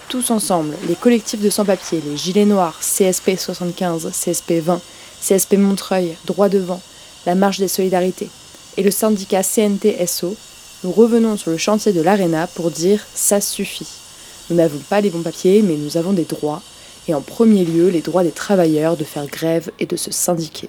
[0.08, 4.80] Tous ensemble, les collectifs de sans-papiers, les Gilets Noirs, CSP 75, CSP 20,
[5.20, 6.80] CSP Montreuil, Droit devant,
[7.26, 8.28] la Marche des Solidarités
[8.76, 10.36] et le syndicat CNT-SO,
[10.84, 13.88] nous revenons sur le chantier de l'Arena pour dire ça suffit.
[14.50, 16.62] Nous n'avons pas les bons papiers, mais nous avons des droits
[17.08, 20.68] et en premier lieu les droits des travailleurs de faire grève et de se syndiquer.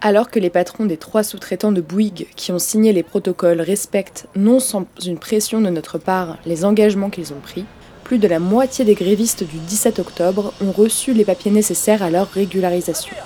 [0.00, 4.26] Alors que les patrons des trois sous-traitants de Bouygues qui ont signé les protocoles respectent,
[4.36, 7.64] non sans une pression de notre part, les engagements qu'ils ont pris,
[8.04, 12.10] plus de la moitié des grévistes du 17 octobre ont reçu les papiers nécessaires à
[12.10, 13.16] leur régularisation.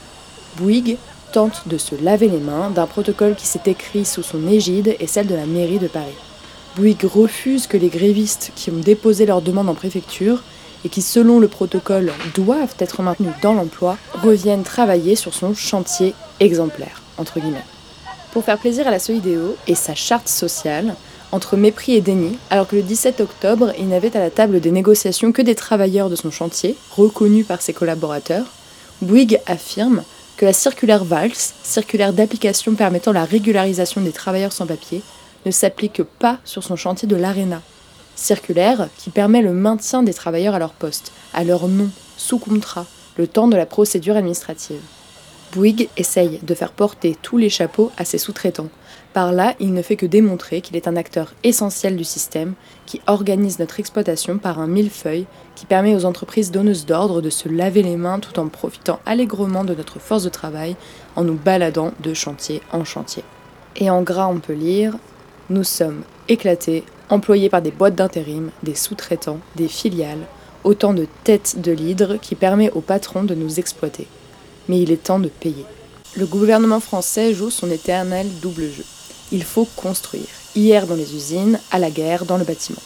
[0.57, 0.99] Bouygues
[1.33, 5.09] tente de se laver les mains d'un protocole qui s'est écrit sous son égide et
[5.09, 6.15] celle de la mairie de Paris.
[6.77, 10.45] Bouygues refuse que les grévistes qui ont déposé leur demande en préfecture
[10.85, 16.15] et qui, selon le protocole, doivent être maintenus dans l'emploi, reviennent travailler sur son chantier
[16.41, 17.65] exemplaire, entre guillemets.
[18.33, 20.95] Pour faire plaisir à la Solidéo et sa charte sociale,
[21.33, 24.71] entre mépris et déni, alors que le 17 octobre, il n'avait à la table des
[24.71, 28.47] négociations que des travailleurs de son chantier, reconnus par ses collaborateurs,
[29.03, 30.03] Bouygues affirme
[30.37, 35.03] que la circulaire VALS, circulaire d'application permettant la régularisation des travailleurs sans papier,
[35.47, 37.63] ne s'applique pas sur son chantier de l'ARENA,
[38.19, 42.87] circulaire qui permet le maintien des travailleurs à leur poste, à leur nom, sous contrat,
[43.17, 44.81] le temps de la procédure administrative.
[45.53, 48.69] Bouygues essaye de faire porter tous les chapeaux à ses sous-traitants.
[49.15, 52.53] Par là, il ne fait que démontrer qu'il est un acteur essentiel du système
[52.85, 57.49] qui organise notre exploitation par un millefeuille qui permet aux entreprises donneuses d'ordre de se
[57.49, 60.77] laver les mains tout en profitant allègrement de notre force de travail
[61.17, 63.25] en nous baladant de chantier en chantier.
[63.77, 64.97] Et en gras, on peut lire
[65.49, 70.27] Nous sommes éclatés, employés par des boîtes d'intérim, des sous-traitants, des filiales,
[70.65, 74.07] autant de têtes de l'hydre qui permet aux patrons de nous exploiter
[74.69, 75.65] mais il est temps de payer.
[76.15, 78.85] Le gouvernement français joue son éternel double jeu.
[79.33, 80.27] Il faut construire.
[80.55, 82.83] Hier dans les usines, à la guerre dans le bâtiment.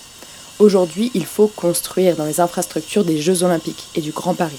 [0.59, 4.59] Aujourd'hui, il faut construire dans les infrastructures des Jeux olympiques et du Grand Paris.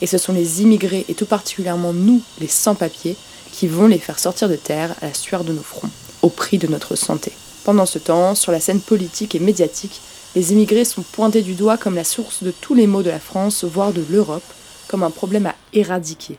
[0.00, 3.16] Et ce sont les immigrés, et tout particulièrement nous, les sans-papiers,
[3.52, 5.90] qui vont les faire sortir de terre à la sueur de nos fronts,
[6.22, 7.32] au prix de notre santé.
[7.64, 10.00] Pendant ce temps, sur la scène politique et médiatique,
[10.36, 13.20] les immigrés sont pointés du doigt comme la source de tous les maux de la
[13.20, 14.42] France, voire de l'Europe,
[14.88, 16.38] comme un problème à éradiquer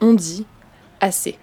[0.00, 0.44] on dit
[1.00, 1.38] assez.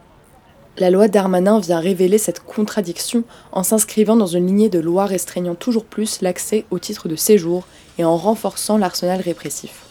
[0.78, 5.56] La loi Darmanin vient révéler cette contradiction en s'inscrivant dans une lignée de lois restreignant
[5.56, 7.66] toujours plus l'accès au titre de séjour
[8.00, 9.84] et en renforçant l'arsenal répressif.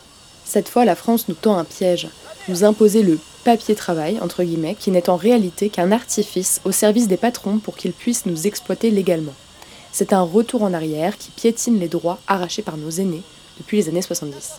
[0.45, 2.09] Cette fois, la France nous tend un piège,
[2.49, 7.09] nous imposer le papier travail, entre guillemets, qui n'est en réalité qu'un artifice au service
[7.09, 9.35] des patrons pour qu'ils puissent nous exploiter légalement.
[9.93, 13.23] C'est un retour en arrière qui piétine les droits arrachés par nos aînés
[13.59, 14.53] depuis les années 70.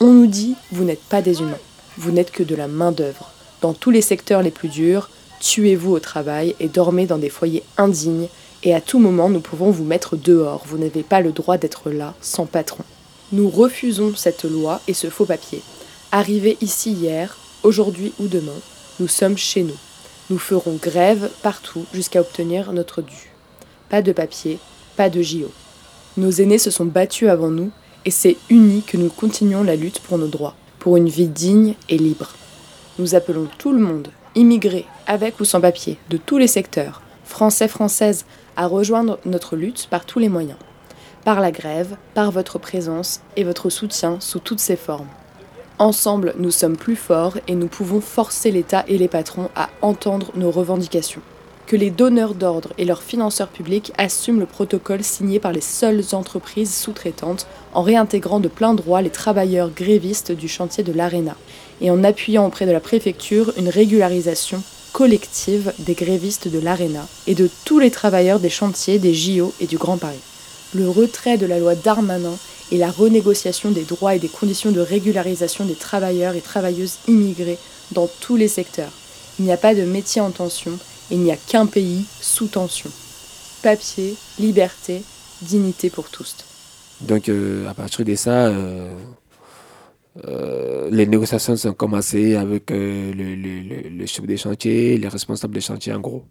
[0.00, 1.58] On nous dit, vous n'êtes pas des humains
[1.98, 3.32] vous n'êtes que de la main-d'œuvre.
[3.60, 7.64] Dans tous les secteurs les plus durs, tuez-vous au travail et dormez dans des foyers
[7.76, 8.28] indignes,
[8.62, 11.90] et à tout moment nous pouvons vous mettre dehors, vous n'avez pas le droit d'être
[11.90, 12.84] là sans patron.
[13.32, 15.60] Nous refusons cette loi et ce faux papier.
[16.12, 18.58] Arrivés ici hier, aujourd'hui ou demain,
[19.00, 19.78] nous sommes chez nous.
[20.30, 23.32] Nous ferons grève partout jusqu'à obtenir notre dû.
[23.88, 24.58] Pas de papier,
[24.96, 25.50] pas de JO.
[26.16, 27.70] Nos aînés se sont battus avant nous,
[28.04, 31.74] et c'est unis que nous continuons la lutte pour nos droits pour une vie digne
[31.88, 32.30] et libre.
[32.98, 37.68] Nous appelons tout le monde, immigrés, avec ou sans papier, de tous les secteurs, français,
[37.68, 38.24] françaises,
[38.56, 40.58] à rejoindre notre lutte par tous les moyens.
[41.24, 45.08] Par la grève, par votre présence et votre soutien sous toutes ses formes.
[45.78, 50.32] Ensemble, nous sommes plus forts et nous pouvons forcer l'État et les patrons à entendre
[50.34, 51.22] nos revendications
[51.68, 56.02] que les donneurs d'ordre et leurs financeurs publics assument le protocole signé par les seules
[56.12, 61.36] entreprises sous-traitantes en réintégrant de plein droit les travailleurs grévistes du chantier de l'ARENA
[61.82, 64.62] et en appuyant auprès de la préfecture une régularisation
[64.94, 69.66] collective des grévistes de l'ARENA et de tous les travailleurs des chantiers des JO et
[69.66, 70.16] du Grand Paris.
[70.74, 72.36] Le retrait de la loi Darmanin
[72.70, 77.58] et la renégociation des droits et des conditions de régularisation des travailleurs et travailleuses immigrés
[77.92, 78.92] dans tous les secteurs.
[79.38, 80.78] Il n'y a pas de métier en tension
[81.10, 82.90] il n'y a qu'un pays sous tension.
[83.62, 85.02] Papier, liberté,
[85.42, 86.36] dignité pour tous.
[87.00, 88.92] Donc euh, à partir de ça, euh,
[90.26, 95.92] euh, les négociations ont commencé avec le, le, chef des chantiers, les responsables des chantiers
[95.92, 96.24] en gros.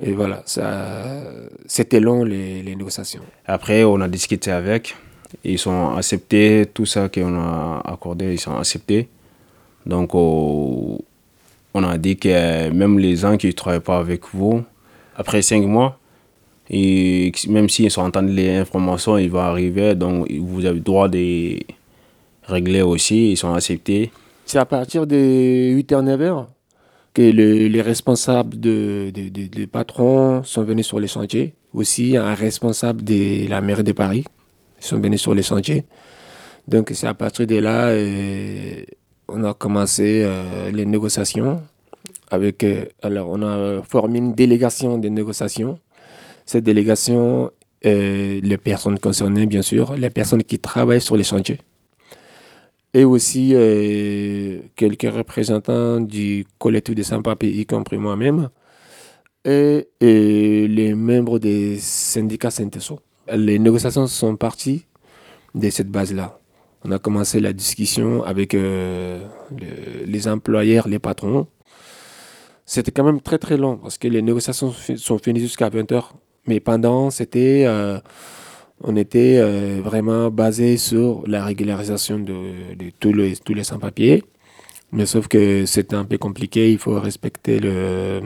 [0.00, 1.22] Et voilà, ça,
[1.66, 3.22] c'était long les, les, négociations.
[3.46, 4.96] Après, on a discuté avec,
[5.44, 9.08] ils sont acceptés, tout ça qu'on a accordé, ils sont acceptés.
[9.84, 10.98] Donc, on
[11.74, 14.62] a dit que même les gens qui ne travaillent pas avec vous,
[15.16, 15.98] après cinq mois,
[16.70, 21.08] et même s'ils sont entendent les informations, ils vont arriver, donc vous avez le droit
[21.08, 21.58] de
[22.44, 24.10] régler aussi, ils sont acceptés.
[24.46, 26.46] C'est à partir de 8h, 9h
[27.14, 31.54] que les responsables de, de, patrons sont venus sur les chantiers.
[31.74, 34.24] Aussi, un responsable de la mairie de Paris
[34.80, 35.84] sont venus sur les chantiers.
[36.68, 38.82] Donc, c'est à partir de là, euh,
[39.28, 41.62] on a commencé euh, les négociations.
[42.30, 45.78] Avec, euh, alors, on a formé une délégation de négociations.
[46.46, 47.50] Cette délégation,
[47.84, 51.58] euh, les personnes concernées, bien sûr, les personnes qui travaillent sur les chantiers.
[52.94, 53.54] Et aussi
[54.76, 58.50] quelques représentants du collectif des sans-papiers, y compris moi-même.
[59.44, 63.00] Et, les membres des syndicats Synteso.
[63.32, 64.84] Les négociations sont parties
[65.54, 66.38] de cette base-là.
[66.84, 69.24] On a commencé la discussion avec euh,
[70.04, 71.46] les employeurs, les patrons.
[72.66, 76.04] C'était quand même très très long parce que les négociations sont finies jusqu'à 20h.
[76.46, 78.00] Mais pendant, c'était, euh,
[78.82, 84.24] on était euh, vraiment basé sur la régularisation de, tous les, sans-papiers.
[84.90, 88.20] Mais sauf que c'était un peu compliqué, il faut respecter le,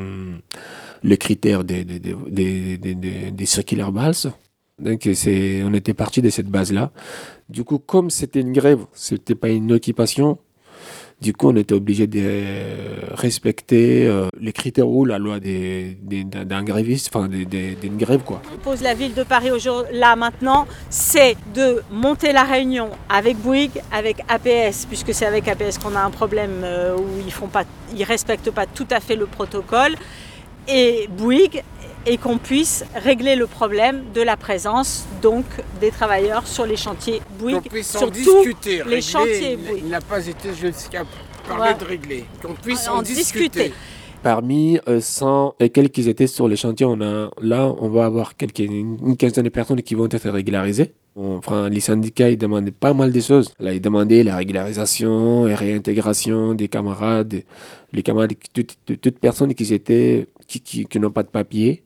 [1.03, 2.01] le critère des, des,
[2.79, 4.29] des, des, circulaires BALS.
[4.79, 6.91] Donc on était parti de cette base-là.
[7.49, 10.39] Du coup, comme c'était une grève, c'était pas une occupation,
[11.23, 12.43] Du coup, on était obligé de
[13.15, 18.43] respecter euh, les critères ou la loi d'un gréviste, enfin d'une grève quoi.
[18.63, 19.49] Pose la ville de Paris
[19.93, 25.79] là maintenant, c'est de monter la réunion avec Bouygues, avec APS, puisque c'est avec APS
[25.79, 27.33] qu'on a un problème euh, où ils
[27.99, 29.95] ils respectent pas tout à fait le protocole,
[30.69, 31.63] et Bouygues
[32.07, 35.45] et qu'on puisse régler le problème de la présence donc
[35.81, 39.83] des travailleurs sur les chantiers Bouygues, sur discuter, tous les chantiers Bouygues.
[39.85, 41.03] Il n'a pas été jusqu'à
[41.49, 41.79] parler ouais.
[41.79, 43.49] de régler, qu'on puisse en, en discuter.
[43.49, 43.73] discuter.
[44.23, 48.37] Parmi euh, 100 et quelques étaient sur les chantiers, on a, là, on va avoir
[48.37, 50.95] quelques, une quinzaine de personnes qui vont être régularisées.
[51.17, 53.53] Enfin, les syndicats, ils demandaient pas mal de choses.
[53.59, 57.43] Là, ils demandaient la régularisation et réintégration des camarades,
[57.93, 61.85] les camarades, toutes, toutes personnes qui, étaient, qui, qui, qui n'ont pas de papier,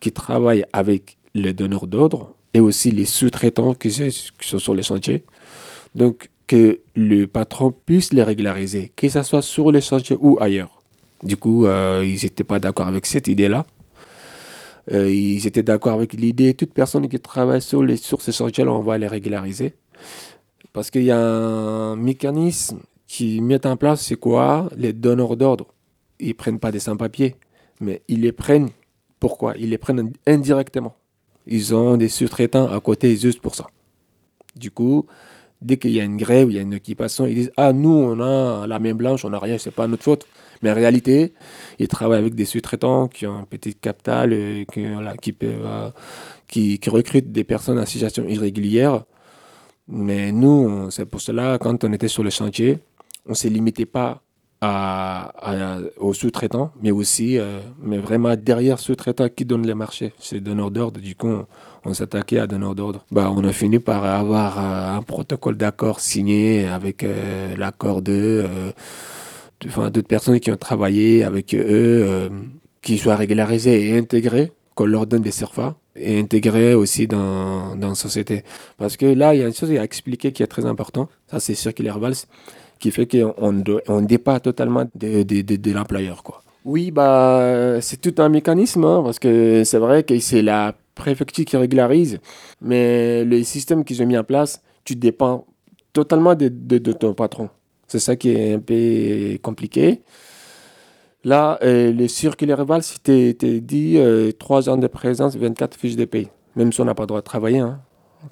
[0.00, 3.90] qui travaillent avec les donneurs d'ordre et aussi les sous-traitants qui,
[4.40, 5.24] sont sur les chantiers.
[5.94, 10.80] Donc, que le patron puisse les régulariser, que ce soit sur les chantiers ou ailleurs.
[11.22, 13.66] Du coup, euh, ils n'étaient pas d'accord avec cette idée-là.
[14.92, 18.72] Euh, ils étaient d'accord avec l'idée, toute personne qui travaille sur, les, sur ces chantiers-là,
[18.72, 19.74] on va les régulariser.
[20.72, 24.68] Parce qu'il y a un mécanisme qui met en place, c'est quoi?
[24.76, 25.66] Les donneurs d'ordre.
[26.20, 27.36] Ils ne prennent pas des sans-papiers,
[27.80, 28.68] mais ils les prennent
[29.20, 29.54] pourquoi?
[29.58, 30.94] Ils les prennent indirectement.
[31.46, 33.66] Ils ont des sous-traitants à côté juste pour ça.
[34.56, 35.06] Du coup,
[35.62, 37.90] dès qu'il y a une grève, il y a une occupation, ils disent Ah, nous,
[37.90, 40.26] on a la main blanche, on n'a rien, c'est pas notre faute.
[40.62, 41.34] Mais en réalité,
[41.78, 45.90] ils travaillent avec des sous-traitants qui ont un petit capital, peuvent, euh,
[46.48, 49.04] qui, recrutent des personnes en situation irrégulière.
[49.88, 52.78] Mais nous, c'est pour cela, quand on était sur le chantier,
[53.26, 54.22] on ne s'est limité pas
[54.60, 60.40] à, aux sous-traitants, mais aussi, euh, mais vraiment derrière sous-traitants qui donnent les marchés, c'est
[60.40, 61.00] donneurs d'ordre.
[61.00, 61.30] Du coup,
[61.84, 63.04] on, s'attaquait à donneurs d'ordre.
[63.10, 68.44] Bah, on a fini par avoir euh, un protocole d'accord signé avec euh, l'accord de,
[69.66, 72.30] enfin, d'autres personnes qui ont travaillé avec eux,
[72.82, 77.90] qui soient régularisés et intégrés, qu'on leur donne des CERFA et intégrés aussi dans, dans
[77.90, 78.42] la société.
[78.78, 81.40] Parce que là, il y a une chose à expliquer qui est très important, ça
[81.40, 82.26] c'est circulaire Valls
[82.78, 84.06] qui fait qu'on on
[84.40, 86.22] totalement de, de, de, l'employeur.
[86.22, 86.42] Quoi.
[86.64, 91.44] Oui, bah, c'est tout un mécanisme, hein, parce que c'est vrai que c'est la préfecture
[91.44, 92.18] qui régularise,
[92.60, 95.46] mais le système qu'ils ont mis en place, tu dépends
[95.92, 96.48] totalement de,
[96.92, 97.48] ton patron.
[97.86, 100.02] C'est ça qui est un peu compliqué.
[101.24, 106.04] Là, euh, le circulaire Val, c'était dit euh, 3 ans de présence, 24 fiches de
[106.04, 106.28] paye.
[106.54, 107.58] Même si on n'a pas le droit de travailler.
[107.58, 107.80] Hein.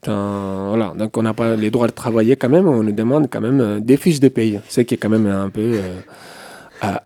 [0.03, 0.93] Dans, voilà.
[0.97, 3.61] Donc on n'a pas les droits de travailler quand même, on nous demande quand même
[3.61, 6.01] euh, des fiches de paye, ce qui est quand même un peu euh,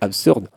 [0.00, 0.48] absurde.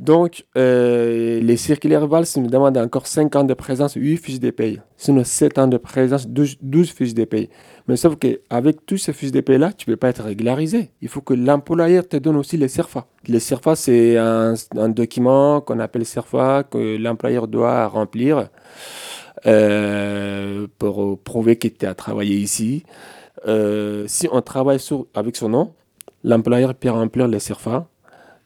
[0.00, 4.50] Donc euh, les circulaires Valls nous demandent encore 5 ans de présence, 8 fiches de
[4.50, 4.80] paye.
[4.96, 7.50] Sinon 7 ans de présence, 12, 12 fiches de paye.
[7.86, 10.90] Mais sauf qu'avec tous ces fiches de paye-là, tu ne peux pas être régularisé.
[11.02, 13.06] Il faut que l'employeur te donne aussi les CERFA.
[13.26, 18.48] Les CERFA, c'est un, un, document qu'on appelle CERFA que l'employeur doit remplir
[19.46, 22.84] euh, pour prouver qu'il était à travailler ici.
[23.46, 24.78] Euh, si on travaille
[25.14, 25.72] avec son nom,
[26.24, 27.88] l'employeur peut remplir les CERFA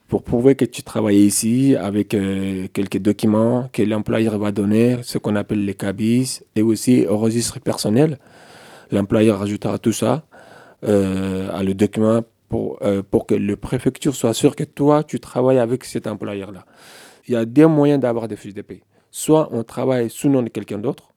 [0.06, 5.18] pour prouver que tu travailles ici avec euh, quelques documents que l'employeur va donner, ce
[5.18, 8.18] qu'on appelle les cabis, et aussi au registre personnel.
[8.92, 10.24] L'employeur ajoutera tout ça
[10.82, 12.78] à le document pour,
[13.10, 16.66] pour que le préfecture soit sûr que toi, tu travailles avec cet employeur-là.
[17.26, 18.82] Il y a deux moyens d'avoir des fiches de paie.
[19.16, 21.14] Soit on travaille sous nom de quelqu'un d'autre,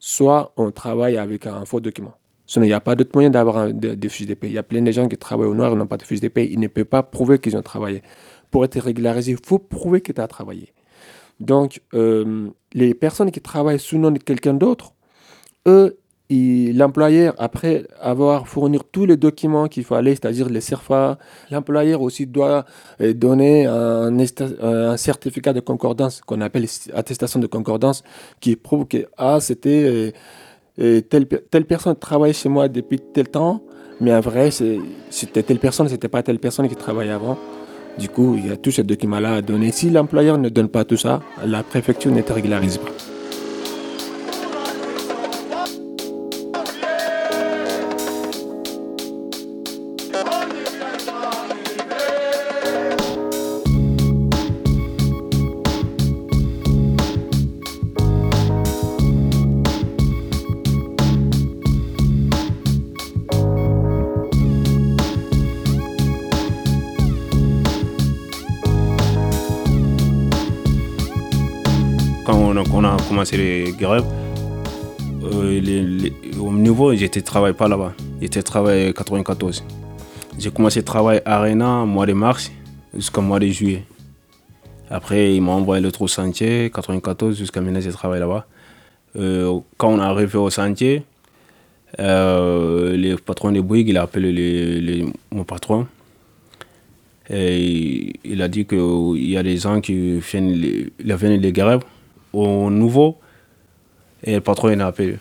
[0.00, 2.14] soit on travaille avec un faux document.
[2.56, 4.36] Il n'y a pas d'autre moyen d'avoir des de fiches de.
[4.42, 6.20] Il y a plein de gens qui travaillent au noir et n'ont pas de fiches
[6.20, 6.32] de.
[6.34, 8.02] Ils ne peuvent pas prouver qu'ils ont travaillé.
[8.50, 10.72] Pour être régularisé, il faut prouver que tu travaillé.
[11.38, 14.94] Donc, euh, les personnes qui travaillent sous nom de quelqu'un d'autre,
[15.68, 15.96] eux,
[16.30, 21.18] l'employeur, après avoir fourni tous les documents qu'il fallait, c'est-à-dire les CERFA,
[21.50, 22.64] l'employeur aussi doit
[23.00, 28.02] donner un, certificat de concordance qu'on appelle attestation de concordance
[28.40, 30.12] qui prouve que ah, c'était
[30.76, 33.62] telle, telle personne travaillait chez moi depuis tel temps,
[34.00, 37.38] mais en vrai, c'était telle personne, c'était pas telle personne qui travaillait avant.
[37.98, 39.72] Du coup, il y a tous ces documents-là à donner.
[39.72, 43.07] Si l'employeur ne donne pas tout ça, la préfecture ne te pas.
[73.18, 74.04] Commencé les grèves,
[75.24, 77.92] euh, les, les, au niveau, j'étais travaille pas là-bas.
[78.20, 79.64] J'étais travaillé 94.
[80.38, 82.52] J'ai commencé le travail à Arena au mois de mars
[82.94, 83.82] jusqu'au mois de juillet.
[84.88, 88.46] Après, ils m'ont envoyé l'autre sentier, 94, jusqu'à maintenant, j'ai travaillé là-bas.
[89.16, 91.02] Euh, quand on est arrivé au sentier,
[91.98, 95.88] euh, le patron de Bouygues, il a appelé mon patron.
[97.28, 101.82] Et il a dit qu'il y a des gens qui viennent, a venu les grèves
[102.32, 103.18] au nouveau.
[104.24, 105.16] Et le patron, il a appelé.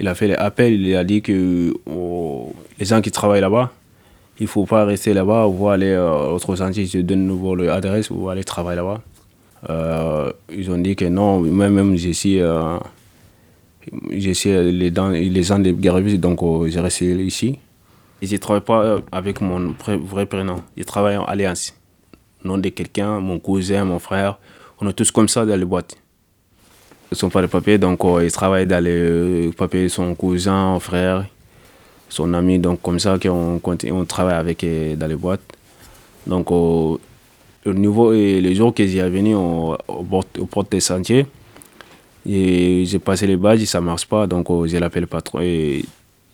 [0.00, 1.74] Il a fait l'appel, il a dit que
[2.78, 3.70] les gens qui travaillent là-bas,
[4.40, 7.54] il ne faut pas rester là-bas ou aller euh, à autre sentier, je donne nouveau
[7.54, 9.00] l'adresse ou aller travailler là-bas.
[9.70, 12.78] Euh, ils ont dit que non, moi-même, j'ai euh,
[14.10, 17.58] les, dans, les gens des grévistes, donc euh, j'ai resté ici.
[18.20, 21.74] Et je ne travaille pas avec mon vrai prénom, je travaille en alliance.
[22.44, 24.38] Nom de quelqu'un, mon cousin, mon frère,
[24.80, 25.96] on est tous comme ça dans les boîtes.
[27.12, 31.26] Sont pas de papiers, donc ils travaillent dans les papiers de son cousin, frère,
[32.08, 34.64] son ami, donc comme ça qu'on on travaille avec
[34.98, 35.42] dans les boîtes.
[36.26, 36.98] Donc au
[37.66, 39.76] niveau, et les jours que j'ai venu au,
[40.50, 41.26] porte des sentiers,
[42.24, 45.84] j'ai passé les badges, ça marche pas, donc j'ai l'appelé le patron et,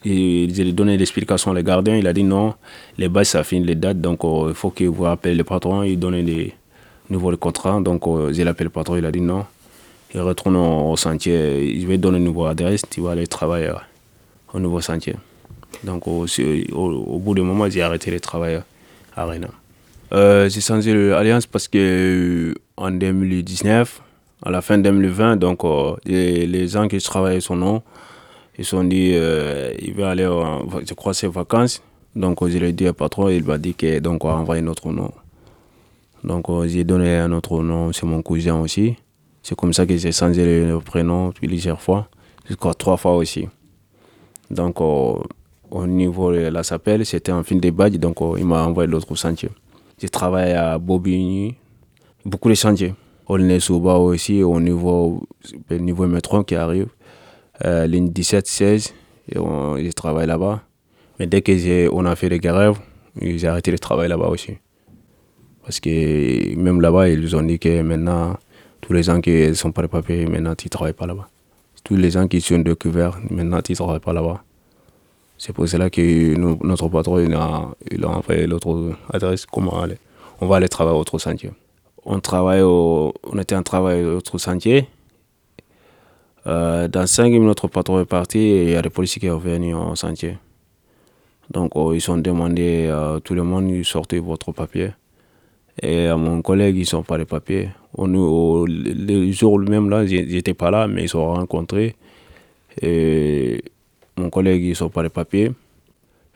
[0.05, 2.55] et j'ai donné l'explication au gardien, il a dit non,
[2.97, 5.99] les badges ça finit les dates, donc il faut que vous appelez le patron, il
[5.99, 6.55] donne des
[7.11, 9.45] nouveaux contrats, donc j'ai l'appelé le patron, il a dit non,
[10.15, 13.73] il retourne au, sentier, je vais donner une nouvelle adresse, tu vas aller travailler
[14.53, 15.17] au nouveau sentier.
[15.85, 16.27] Donc au,
[16.73, 18.63] au, bout d'un moment, j'ai arrêté le travail
[19.15, 19.49] à Arena.
[20.13, 24.01] Euh, j'ai changé l'alliance parce que en 2019,
[24.43, 27.83] à la fin 2020, donc euh, les, gens qui travaillaient son nom,
[28.59, 30.29] ils se sont dit euh, il va aller,
[30.87, 31.83] je crois, ses vacances.
[32.17, 34.91] Donc je l'ai dit au patron, il m'a dit que donc on va envoyer notre
[34.91, 35.13] nom.
[36.25, 38.97] Donc j'ai donné un autre nom, c'est mon cousin aussi.
[39.49, 42.11] C'est comme ça que j'ai changé le, prénom plusieurs fois,
[42.47, 43.49] jusqu'à trois fois aussi.
[44.51, 48.91] Donc au niveau de la SAPEL, c'était un film de badge, donc il m'a envoyé
[48.91, 49.49] l'autre sentier.
[49.99, 51.55] J'ai travaillé à Bobigny,
[52.27, 52.95] beaucoup de chantiers.
[53.27, 55.27] On est Souba aussi, au niveau,
[55.71, 56.89] niveau métro qui arrive,
[57.65, 58.93] euh, ligne 17-16,
[59.33, 59.39] et
[59.83, 60.61] j'ai travaillé là-bas.
[61.19, 62.79] Mais dès qu'on a fait les grèves,
[63.19, 64.59] j'ai arrêté le travail là-bas aussi.
[65.63, 68.37] Parce que même là-bas, ils ont dit que maintenant,
[68.81, 71.29] tous les gens qui ne sont pas de papier, maintenant, ils ne travaillent pas là-bas.
[71.85, 74.43] Tous les gens qui sont de couvert, maintenant, ils ne travaillent pas là-bas.
[75.39, 79.99] C'est pour cela que notre patron il a, il a envoyé l'autre adresse, comment aller.
[80.41, 81.53] On va aller travailler au autre sentier.
[82.05, 84.89] On, travaille on était en travail au autre sentier.
[86.49, 89.29] Euh, dans cinq minutes, notre patron est parti et il y a des policiers qui
[89.29, 90.39] sont venus au sentier.
[91.51, 94.91] Donc oh, ils ont demandé à tout le monde de sortir votre papier.
[95.81, 97.71] Et à mon collègue, ils n'ont pas de papier.
[97.95, 98.07] On,
[98.67, 101.97] le jour même là, j'étais pas là, mais ils sont rencontrés.
[104.19, 105.53] Mon collègue, ils sont pas les papiers.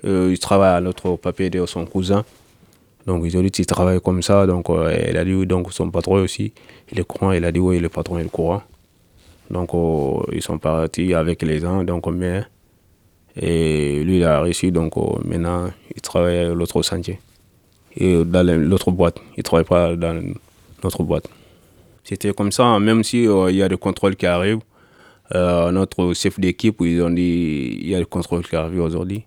[0.04, 2.24] Euh, il travaille à l'autre papier de son cousin.
[3.06, 4.46] Donc ils ont dit qu'il travaille comme ça.
[4.46, 6.52] Donc euh, il a dit donc son patron aussi,
[6.90, 7.32] il est courant.
[7.32, 8.62] Il a dit oui, le patron est courant.
[9.50, 11.82] Donc euh, ils sont partis avec les gens.
[11.84, 12.42] Donc mais,
[13.36, 14.70] et lui il a réussi.
[14.70, 14.94] Donc
[15.24, 17.18] maintenant il travaille à l'autre sentier.
[17.96, 19.20] Et dans l'autre boîte.
[19.36, 20.22] Il travaille pas dans
[20.82, 21.28] notre boîte.
[22.04, 24.60] C'était comme ça, même s'il il y a des contrôles qui arrivent.
[25.34, 29.24] Euh, notre chef d'équipe, ils ont dit il y a le contrôle qui arrive aujourd'hui.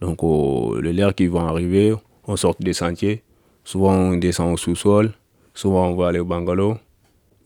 [0.00, 1.94] Donc, le l'air qui vont arriver,
[2.26, 3.22] on sort des sentiers.
[3.64, 5.12] Souvent, on descend au sous-sol.
[5.54, 6.78] Souvent, on va aller au bungalow.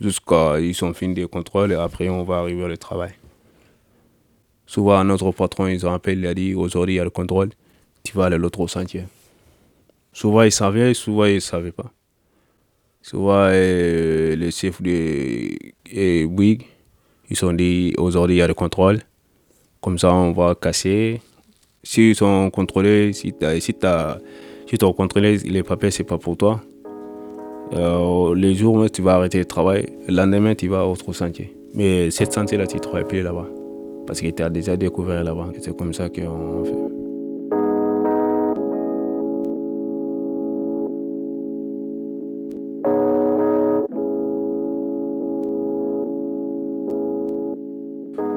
[0.01, 3.13] Jusqu'à ils sont finis des contrôles et après, on va arriver au travail.
[4.67, 7.51] Souvent, notre patron, ils ont appelé, il a dit aujourd'hui, il y a le contrôle.
[8.03, 9.05] Tu vas aller à l'autre sentier.
[10.13, 11.91] Souvent, ils savaient, souvent, ils ne savaient pas.
[13.05, 16.63] Souvent, euh, le chef de Bouygues,
[17.29, 19.01] ils sont dit aujourd'hui il y a le contrôle.
[19.83, 21.21] Comme ça, on va casser.
[21.83, 23.75] S'ils sont contrôlés, si tu as, si
[24.67, 26.63] si contrôlé les papiers, c'est pas pour toi.
[27.75, 31.13] Euh, les jours où tu vas arrêter le travail, le lendemain, tu vas à autre
[31.13, 31.55] sentier.
[31.75, 33.51] Mais cette sentier-là, tu ne travailles plus là-bas.
[34.07, 35.51] Parce que tu as déjà découvert là-bas.
[35.61, 37.04] C'est comme ça qu'on fait.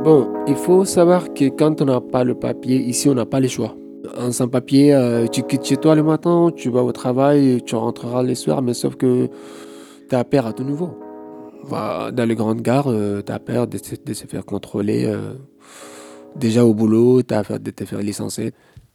[0.08, 3.42] Bon, il faut savoir que quand on n'a pas le papier, ici on n'a pas
[3.42, 3.76] le choix.
[4.18, 7.76] En sans papier, euh, tu quittes chez toi le matin, tu vas au travail, tu
[7.76, 9.28] rentreras le soir, mais sauf que
[10.08, 10.98] tu as peur à tout nouveau.
[11.70, 15.08] dans les grandes gares, euh, tu as peur de, se faire contrôler.
[15.08, 15.34] Euh,
[16.38, 18.54] déjà au boulot, tu as peur de te faire licencier.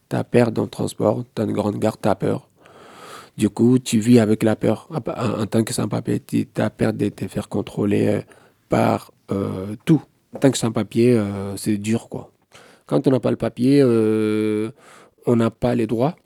[0.09, 2.49] Tu as peur dans le transport, dans une grande gare, tu as peur.
[3.37, 4.89] Du coup, tu vis avec la peur.
[4.91, 8.23] En, tant que sans-papier, tu as peur de te faire contrôler
[8.71, 9.13] par
[9.85, 10.01] tout
[10.39, 12.33] tant que sans papier, euh, c'est dur quoi.
[12.87, 14.70] Quand on n'a pas le papier, euh,
[15.26, 16.16] on n'a pas les droits.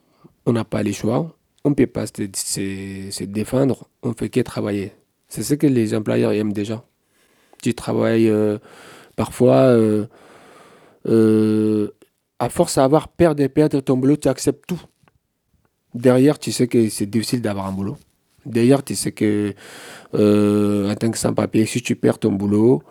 [0.47, 4.93] on n'a pas les choix, on ne peut pas se, défendre, on fait que travailler.
[5.29, 6.85] C'est ce que les employeurs aiment déjà.
[7.63, 8.59] Tu travailles euh,
[9.17, 9.77] parfois,
[12.39, 14.81] à force d'avoir peur de perdre ton boulot, tu acceptes tout.
[15.95, 17.97] Derrière, tu sais que c'est difficile d'avoir un boulot.
[18.45, 19.53] D'ailleurs, tu sais que
[20.15, 22.83] en tant que sans-papier, si tu perds ton boulot,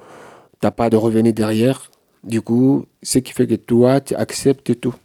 [0.66, 1.92] tu n'as pas de revenus derrière.
[2.24, 4.96] Du coup, ce qui fait que toi, tu acceptes tout.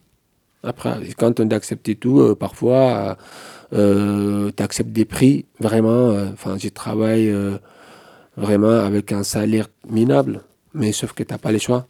[0.62, 3.18] Après, quand on accepte tout, euh, parfois,
[3.74, 6.16] euh, tu acceptes des prix vraiment.
[6.32, 7.30] Enfin, je travaille
[8.38, 10.40] vraiment avec un salaire minable,
[10.72, 11.86] mais sauf que tu n'as pas les choix.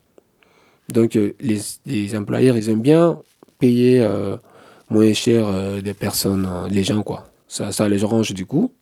[0.89, 3.21] Donc, les, employeurs, ils aiment bien
[3.61, 4.05] payer
[4.91, 5.47] moins cher
[5.81, 7.31] des personnes, les gens, quoi.
[7.47, 8.73] Ça, ça les arrange du coup.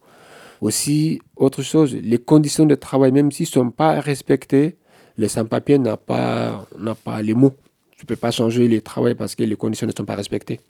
[0.61, 4.77] Aussi, autre chose, les conditions de travail, même s'ils ne sont pas respectées,
[5.17, 7.55] les sans-papiers n'ont pas, n'a pas les mots.
[7.97, 10.61] Tu ne peux pas changer le travail parce que les conditions ne sont pas respectées.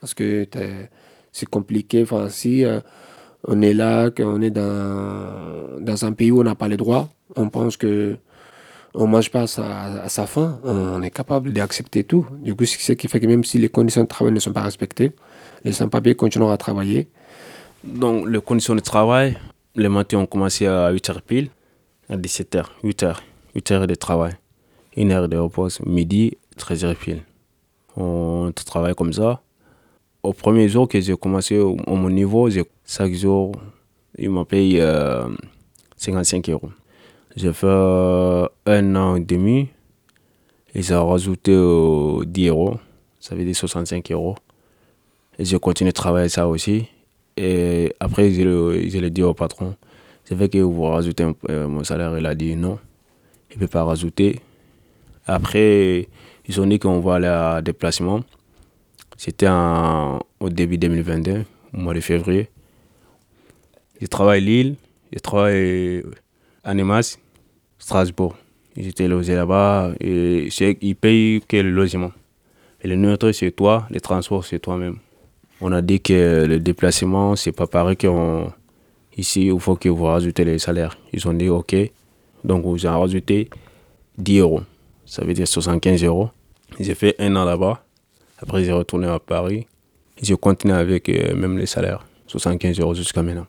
[0.00, 0.46] Parce que
[1.32, 2.02] c'est compliqué.
[2.02, 2.80] Enfin, si euh,
[3.44, 7.08] on est là, qu'on est dans, dans un pays où on n'a pas les droits,
[7.36, 8.16] on pense que
[8.94, 12.26] on mange pas à sa, à sa faim, on est capable d'accepter tout.
[12.42, 14.52] Du coup, c'est ce qui fait que même si les conditions de travail ne sont
[14.52, 15.12] pas respectées,
[15.64, 17.08] les sans-papiers continueront à travailler.
[17.84, 19.36] Donc, les conditions de travail,
[19.74, 21.50] les matins, on commençait à 8h pile,
[22.08, 23.16] à 17h, 8h,
[23.56, 24.34] 8h de travail,
[24.96, 27.22] une heure de repos, midi, 13h pile.
[27.96, 29.42] On travaille comme ça.
[30.22, 32.48] Au premier jour que j'ai commencé au, mon niveau,
[32.86, 33.52] chaque jour,
[34.16, 35.28] ils m'ont payé euh,
[35.96, 36.70] 55 euros.
[37.34, 39.68] J'ai fait euh, un an et demi.
[40.74, 42.76] Ils ont rajouté euh, 10 euros.
[43.18, 44.36] Ça veut dire 65 euros.
[45.38, 46.86] Et j'ai continué de travailler ça aussi.
[47.36, 49.74] Et après, je l'ai dit au patron,
[50.24, 52.16] c'est vrai que vous rajoutez euh, mon salaire.
[52.18, 52.78] Il a dit non,
[53.50, 54.40] il ne peut pas rajouter.
[55.26, 56.08] Après,
[56.46, 58.22] ils ont dit qu'on va aller à déplacement.
[59.16, 62.48] C'était au début 2022, au mois de février.
[64.00, 64.74] Je travaille Lille,
[65.12, 66.02] je travaille
[66.64, 67.18] à Nemas,
[67.78, 68.36] Strasbourg.
[68.76, 70.48] J'étais logé là-bas et
[70.80, 72.10] ils payent que le logement.
[72.82, 74.98] Et le neutre, c'est toi, les transports, c'est toi-même.
[75.64, 80.44] On a dit que le déplacement, c'est pas pareil qu'ici, il faut que vous rajoutez
[80.44, 80.98] les salaires.
[81.12, 81.76] Ils ont dit OK.
[82.42, 83.48] Donc, vous avez rajouté
[84.18, 84.62] 10 euros.
[85.06, 86.30] Ça veut dire 75 euros.
[86.80, 87.84] J'ai fait un an là-bas.
[88.38, 89.68] Après, j'ai retourné à Paris.
[90.20, 92.04] J'ai continué avec euh, même les salaires.
[92.26, 93.46] 75 euros jusqu'à maintenant.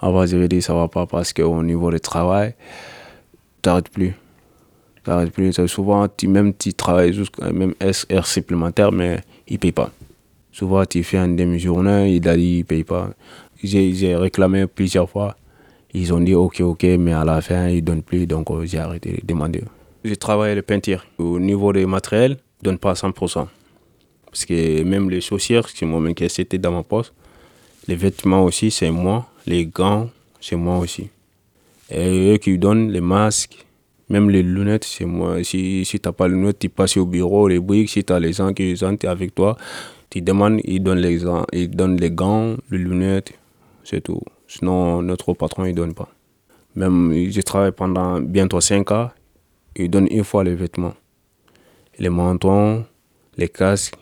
[0.00, 2.54] Avant, j'avais dit ça va pas parce qu'au niveau du travail,
[3.62, 4.14] tu n'arrêtes plus.
[5.02, 5.52] Tu n'arrêtes plus.
[5.66, 7.74] Souvent, tu, même tu travailles jusqu'à même
[8.12, 9.90] heure supplémentaire, mais ils ne payent pas.
[10.52, 13.10] Souvent, tu fais une demi-journée, il a dit, il paye pas.
[13.62, 15.36] J'ai réclamé plusieurs fois.
[15.94, 18.64] Ils ont dit, ok, ok, mais à la fin, ils ne donnent plus, donc euh,
[18.64, 19.62] j'ai arrêté de demander.
[20.04, 21.04] J'ai travaillé le peinture.
[21.18, 23.46] Au niveau des matériels, ils ne donnent pas 100%.
[24.26, 27.12] Parce que même les chaussures, c'est moi-même qui c'était dans ma poste.
[27.88, 29.26] Les vêtements aussi, c'est moi.
[29.46, 30.08] Les gants,
[30.40, 31.08] c'est moi aussi.
[31.90, 33.66] Et eux qui donnent les masques,
[34.08, 35.42] même les lunettes, c'est moi.
[35.44, 37.90] Si, si tu n'as pas les lunettes, tu passes au bureau, les briques.
[37.90, 39.56] Si tu as les gens qui sont avec toi,
[40.12, 43.32] tu demandes, ils donnent les, ils donnent les gants, les lunettes,
[43.82, 44.20] c'est tout.
[44.46, 46.10] Sinon, notre patron, il ne donne pas.
[46.74, 49.10] Même, j'ai travaillé pendant bientôt 5 ans,
[49.74, 50.92] il donne une fois les vêtements.
[51.98, 52.84] Les mentons,
[53.38, 53.94] les casques,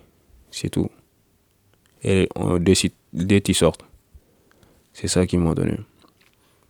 [0.50, 0.88] c'est tout.
[2.02, 2.74] Et on, des,
[3.12, 3.80] des t-shirts.
[4.92, 5.76] C'est ça qu'ils m'ont donné.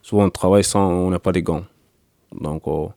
[0.03, 1.64] Souvent, on travaille sans, on n'a pas de gants.
[2.38, 2.93] Donc, oh,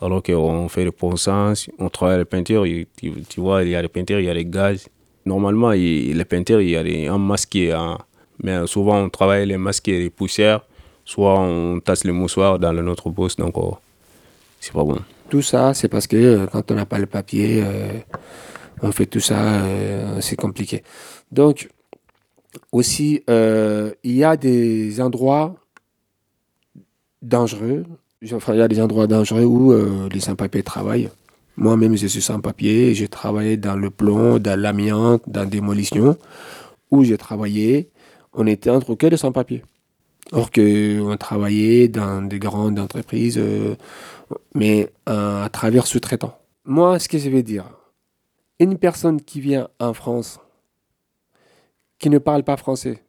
[0.00, 2.88] alors qu'on fait le ponçage, on travaille la peinture, tu,
[3.28, 4.88] tu, vois, il y a les peintures, il y a les gaz.
[5.26, 7.98] Normalement, les peintures, il y a des, un
[8.42, 10.60] mais souvent on travaille les masques et les poussières,
[11.04, 13.76] soit on tasse les moussoirs dans notre bosse, donc oh,
[14.60, 14.98] c'est pas bon.
[15.28, 17.92] Tout ça, c'est parce que euh, quand on n'a pas le papier, euh,
[18.82, 20.84] on fait tout ça, euh, c'est compliqué.
[21.32, 21.68] Donc,
[22.70, 25.56] aussi, il y a des endroits
[27.20, 27.84] dangereux,
[28.32, 31.10] enfin, il y a des endroits dangereux où les sans-papiers travaillent.
[31.56, 36.18] Moi-même, je suis sans-papier, j'ai travaillé dans le plomb, dans l'amiante, dans la démolition,
[36.90, 37.90] où j'ai travaillé,
[38.34, 39.62] on était entre que des sans-papiers.
[40.32, 43.40] Or qu'on travaillait dans des grandes entreprises,
[44.54, 46.36] mais à travers sous-traitants.
[46.64, 47.64] Moi, ce que je veux dire,
[48.58, 50.40] une personne qui vient en France,
[51.98, 53.02] qui ne parle pas français,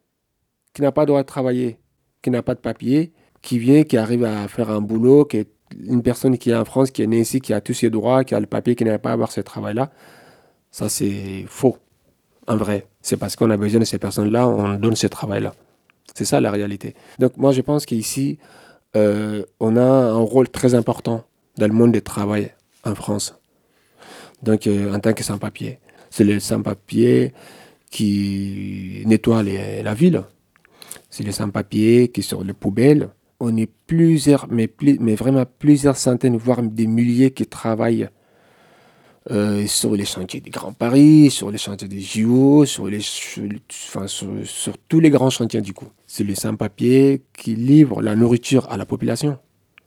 [0.72, 1.78] qui n'a pas droit de travailler,
[2.22, 5.50] qui n'a pas de papier, qui vient, qui arrive à faire un boulot, qui est
[5.86, 8.24] une personne qui est en France, qui est née ici, qui a tous ses droits,
[8.24, 9.90] qui a le papier, qui n'a pas à avoir ce travail-là,
[10.70, 11.78] ça c'est faux.
[12.46, 15.54] En vrai, c'est parce qu'on a besoin de ces personnes-là, on donne ce travail-là.
[16.14, 16.94] C'est ça la réalité.
[17.18, 18.38] Donc moi je pense qu'ici,
[18.96, 21.24] euh, on a un rôle très important
[21.58, 22.52] dans le monde du travail
[22.84, 23.34] en France.
[24.42, 25.78] Donc euh, en tant que sans-papier.
[26.10, 27.34] C'est les sans-papiers
[27.90, 30.22] qui nettoient les- la ville.
[31.10, 33.10] C'est les sans-papiers qui sont les poubelles.
[33.40, 34.68] On est plusieurs, mais,
[35.14, 38.08] vraiment plusieurs centaines, voire des milliers qui travaillent
[39.30, 42.88] euh, sur les chantiers des Grands Paris, sur les chantiers des JO, sur,
[44.88, 45.88] tous les grands chantiers du coup.
[46.06, 49.38] C'est les sans-papiers qui livrent la nourriture à la population.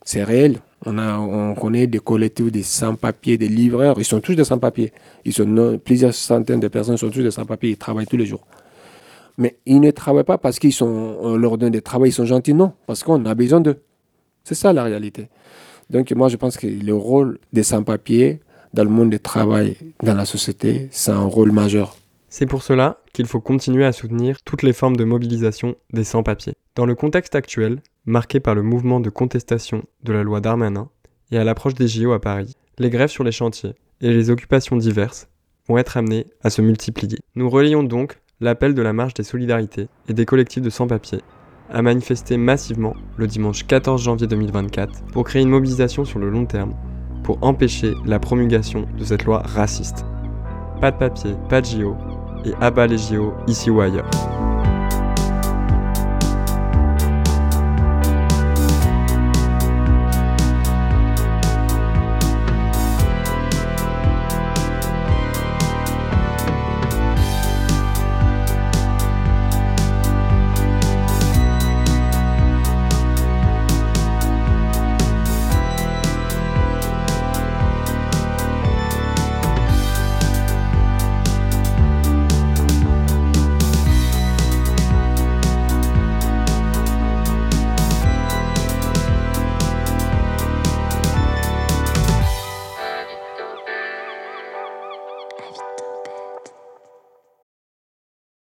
[0.04, 0.60] C'est réel.
[0.86, 3.96] On, a, on connaît des collectifs des sans-papiers, des livreurs.
[4.00, 4.94] Ils sont tous des sans-papiers.
[5.26, 7.72] Ils sont non- plusieurs centaines de personnes sont tous des sans-papiers.
[7.72, 8.46] Ils travaillent tous les jours.
[9.42, 12.26] Mais ils ne travaillent pas parce qu'ils sont, on leur donne des travaux, ils sont
[12.26, 13.82] gentils, non, parce qu'on a besoin d'eux.
[14.44, 15.30] C'est ça la réalité.
[15.90, 18.40] Donc moi je pense que le rôle des sans-papiers
[18.76, 21.98] dans le monde du travail, dans la société, c'est un rôle majeur.
[22.30, 26.54] C'est pour cela qu'il faut continuer à soutenir toutes les formes de mobilisation des sans-papiers.
[26.76, 30.88] Dans le contexte actuel, marqué par le mouvement de contestation de la loi Darmanin
[31.32, 34.78] et à l'approche des JO à Paris, les grèves sur les chantiers et les occupations
[34.78, 35.30] diverses
[35.68, 37.18] vont être amenées à se multiplier.
[37.34, 41.22] Nous relayons donc l'appel de la marche des solidarités et des collectifs de sans-papiers
[41.70, 46.46] à manifester massivement le dimanche 14 janvier 2024 pour créer une mobilisation sur le long
[46.46, 46.74] terme
[47.24, 50.06] pour empêcher la promulgation de cette loi raciste.
[50.82, 51.96] Pas de papier, pas de JO,
[52.44, 54.10] et abat les JO ici ou ailleurs.